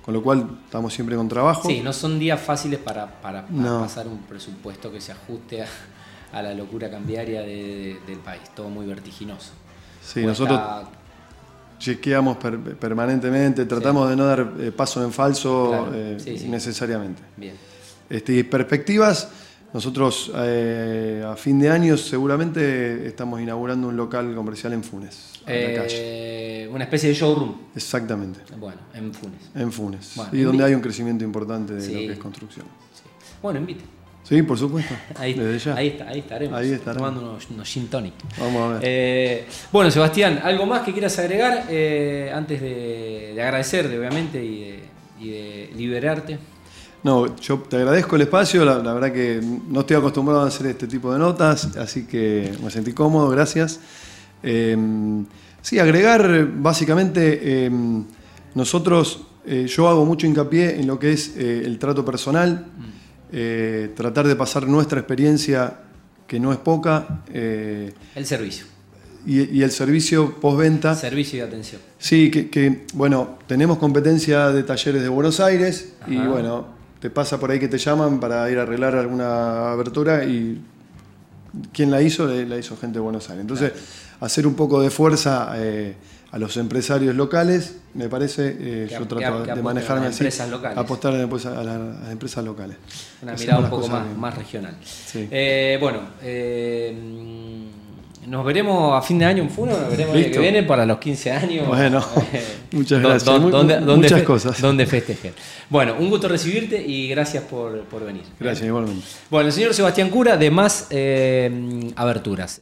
con 0.03 0.13
lo 0.13 0.21
cual 0.23 0.59
estamos 0.65 0.93
siempre 0.93 1.15
con 1.15 1.27
trabajo. 1.27 1.67
Sí, 1.67 1.81
no 1.81 1.93
son 1.93 2.19
días 2.19 2.39
fáciles 2.39 2.79
para, 2.79 3.19
para- 3.21 3.45
para 3.47 3.51
No. 3.51 3.81
pasar 3.81 4.07
un 4.07 4.19
presupuesto 4.19 4.91
que 4.91 5.01
se 5.01 5.11
ajuste 5.11 5.63
a, 5.63 5.67
a 6.31 6.41
la 6.41 6.53
locura 6.53 6.89
cambiaria 6.89 7.41
de- 7.41 7.47
de- 7.47 7.99
del 8.07 8.19
país, 8.19 8.41
todo 8.55 8.69
muy 8.69 8.85
vertiginoso. 8.85 9.51
Sí, 10.01 10.21
Cuesta- 10.23 10.27
nosotros 10.27 10.59
chequeamos 11.81 12.37
per- 12.37 12.59
permanentemente, 12.77 13.65
tratamos 13.65 14.07
de 14.09 14.15
no 14.15 14.25
dar 14.25 14.53
eh, 14.59 14.71
paso 14.71 15.03
en 15.03 15.11
falso 15.11 15.67
Claro, 15.69 15.91
eh, 15.95 16.17
sí, 16.19 16.37
sí. 16.37 16.45
innecesariamente. 16.45 17.23
Bien. 17.35 17.55
Este, 18.07 18.33
y 18.37 18.43
perspectivas, 18.43 19.29
nosotros 19.73 20.31
eh, 20.35 21.23
a 21.25 21.35
fin 21.35 21.57
de 21.59 21.69
año 21.69 21.97
seguramente 21.97 23.07
estamos 23.07 23.41
inaugurando 23.41 23.87
un 23.87 23.97
local 23.97 24.33
comercial 24.35 24.73
en 24.73 24.83
Funes, 24.83 25.41
a 25.47 25.51
la 25.51 25.73
calle. 25.81 26.69
Una 26.71 26.83
especie 26.83 27.09
de 27.09 27.15
showroom. 27.15 27.55
Exactamente, 27.75 28.39
Bueno, 28.57 28.77
en 28.93 29.11
Funes. 29.13 29.41
en 29.55 29.71
Funes. 29.71 30.11
Bueno, 30.15 30.29
y 30.33 30.41
donde 30.41 30.63
hay 30.63 30.73
un 30.75 30.81
crecimiento 30.81 31.23
importante 31.23 31.73
de 31.73 31.87
lo 31.87 31.99
que 31.99 32.11
es 32.13 32.19
construcción. 32.19 32.65
Bueno, 33.41 33.59
invite. 33.59 33.83
Sí, 34.23 34.41
por 34.43 34.57
supuesto. 34.57 34.93
Ahí, 35.19 35.33
Desde 35.33 35.59
ya. 35.59 35.75
ahí, 35.75 35.87
está, 35.89 36.07
ahí 36.07 36.19
estaremos. 36.19 36.57
Ahí 36.59 36.71
estaremos. 36.71 37.09
Tomando 37.09 37.31
unos, 37.31 37.49
unos 37.49 37.67
gin 37.67 37.87
tonic. 37.87 38.13
Vamos 38.39 38.61
a 38.61 38.73
ver. 38.75 38.81
Eh, 38.83 39.45
bueno, 39.71 39.91
Sebastián, 39.91 40.39
¿algo 40.43 40.65
más 40.65 40.81
que 40.83 40.91
quieras 40.93 41.17
agregar 41.19 41.65
eh, 41.69 42.31
antes 42.33 42.61
de, 42.61 43.33
de 43.35 43.41
agradecerte, 43.41 43.97
obviamente, 43.97 44.43
y 44.43 44.59
de, 44.61 44.79
y 45.19 45.29
de 45.29 45.69
liberarte? 45.75 46.37
No, 47.03 47.35
yo 47.37 47.57
te 47.59 47.77
agradezco 47.77 48.15
el 48.15 48.21
espacio, 48.21 48.63
la, 48.63 48.77
la 48.77 48.93
verdad 48.93 49.11
que 49.11 49.41
no 49.67 49.79
estoy 49.79 49.97
acostumbrado 49.97 50.41
a 50.43 50.47
hacer 50.47 50.67
este 50.67 50.85
tipo 50.87 51.11
de 51.11 51.17
notas, 51.17 51.75
así 51.75 52.05
que 52.05 52.53
me 52.63 52.69
sentí 52.69 52.93
cómodo, 52.93 53.27
gracias. 53.29 53.79
Eh, 54.43 54.77
sí, 55.63 55.79
agregar 55.79 56.47
básicamente, 56.57 57.39
eh, 57.65 57.71
nosotros, 58.53 59.21
eh, 59.45 59.65
yo 59.67 59.87
hago 59.87 60.05
mucho 60.05 60.27
hincapié 60.27 60.79
en 60.79 60.85
lo 60.85 60.99
que 60.99 61.13
es 61.13 61.35
el 61.37 61.79
trato 61.79 62.05
personal, 62.05 62.67
eh, 63.31 63.91
tratar 63.95 64.27
de 64.27 64.35
pasar 64.35 64.67
nuestra 64.67 64.99
experiencia, 64.99 65.79
que 66.27 66.39
no 66.39 66.51
es 66.51 66.59
poca, 66.59 67.23
eh, 67.33 67.93
El 68.15 68.25
servicio. 68.25 68.65
y, 69.25 69.57
y 69.57 69.63
el 69.63 69.71
servicio 69.71 70.39
postventa. 70.39 70.95
Servicio 70.95 71.39
y 71.39 71.41
atención. 71.41 71.81
Sí, 71.99 72.31
que, 72.31 72.49
que, 72.49 72.85
bueno, 72.93 73.37
tenemos 73.47 73.77
competencia 73.77 74.49
de 74.51 74.63
talleres 74.63 75.01
de 75.01 75.09
Buenos 75.09 75.39
Aires 75.39 75.93
y 76.07 76.17
bueno, 76.17 76.67
te 76.99 77.09
pasa 77.09 77.39
por 77.39 77.51
ahí 77.51 77.59
que 77.59 77.67
te 77.67 77.77
llaman 77.77 78.19
para 78.19 78.49
ir 78.49 78.57
a 78.59 78.63
arreglar 78.63 78.95
alguna 78.95 79.71
abertura 79.71 80.23
y 80.25 80.61
quien 81.73 81.91
la 81.91 82.01
hizo, 82.01 82.27
la 82.27 82.35
la 82.45 82.57
hizo 82.57 82.77
gente 82.77 82.95
de 82.99 83.01
Buenos 83.03 83.29
Aires. 83.29 83.41
Entonces, 83.41 83.71
hacer 84.19 84.47
un 84.47 84.53
poco 84.55 84.81
de 84.81 84.89
fuerza 84.89 85.51
eh, 85.57 85.95
a 86.31 86.37
los 86.39 86.55
empresarios 86.57 87.13
locales, 87.15 87.75
me 87.93 88.07
parece, 88.07 88.47
eh, 88.57 88.85
Que- 88.87 88.95
yo 88.99 89.05
trato 89.07 89.43
que 89.43 89.53
de 89.53 89.61
manejarme 89.61 90.03
a 90.03 90.05
las 90.05 90.15
así, 90.15 90.23
empresas 90.23 90.49
locales. 90.49 90.77
apostar 90.77 91.13
después 91.13 91.45
a, 91.45 91.61
la- 91.63 91.75
a 91.75 91.77
las 91.79 92.11
empresas 92.11 92.43
locales. 92.45 92.77
Una 93.21 93.33
Hacemos 93.33 93.39
mirada 93.41 93.59
un 93.65 93.69
poco 93.69 93.87
más, 93.89 94.17
más 94.17 94.37
regional. 94.37 94.75
Sí. 94.83 95.27
Eh, 95.29 95.77
bueno, 95.81 95.99
eh, 96.21 96.95
nos 98.27 98.45
veremos 98.45 98.93
a 98.97 99.01
fin 99.01 99.17
de 99.19 99.25
año 99.25 99.41
en 99.43 99.49
Funo, 99.49 99.71
nos 99.77 99.89
veremos 99.89 100.15
el 100.15 100.23
año 100.25 100.31
que 100.33 100.39
viene 100.39 100.63
para 100.63 100.85
los 100.85 100.99
15 100.99 101.31
años. 101.31 101.67
Bueno, 101.67 102.01
muchas 102.71 103.01
gracias. 103.01 103.25
donde- 103.25 103.79
donde 103.79 103.95
muchas 103.95 104.19
fe- 104.19 104.25
cosas. 104.25 104.61
Donde 104.61 104.85
festejen. 104.85 105.33
Bueno, 105.69 105.95
un 105.99 106.09
gusto 106.09 106.27
recibirte 106.27 106.81
y 106.81 107.07
gracias 107.09 107.43
por, 107.43 107.81
por 107.85 108.05
venir. 108.05 108.23
Gracias, 108.39 108.67
igualmente. 108.67 109.03
Bueno, 109.29 109.47
el 109.47 109.53
señor 109.53 109.73
Sebastián 109.73 110.09
Cura 110.09 110.37
de 110.37 110.51
Más 110.51 110.87
Aberturas. 111.95 112.59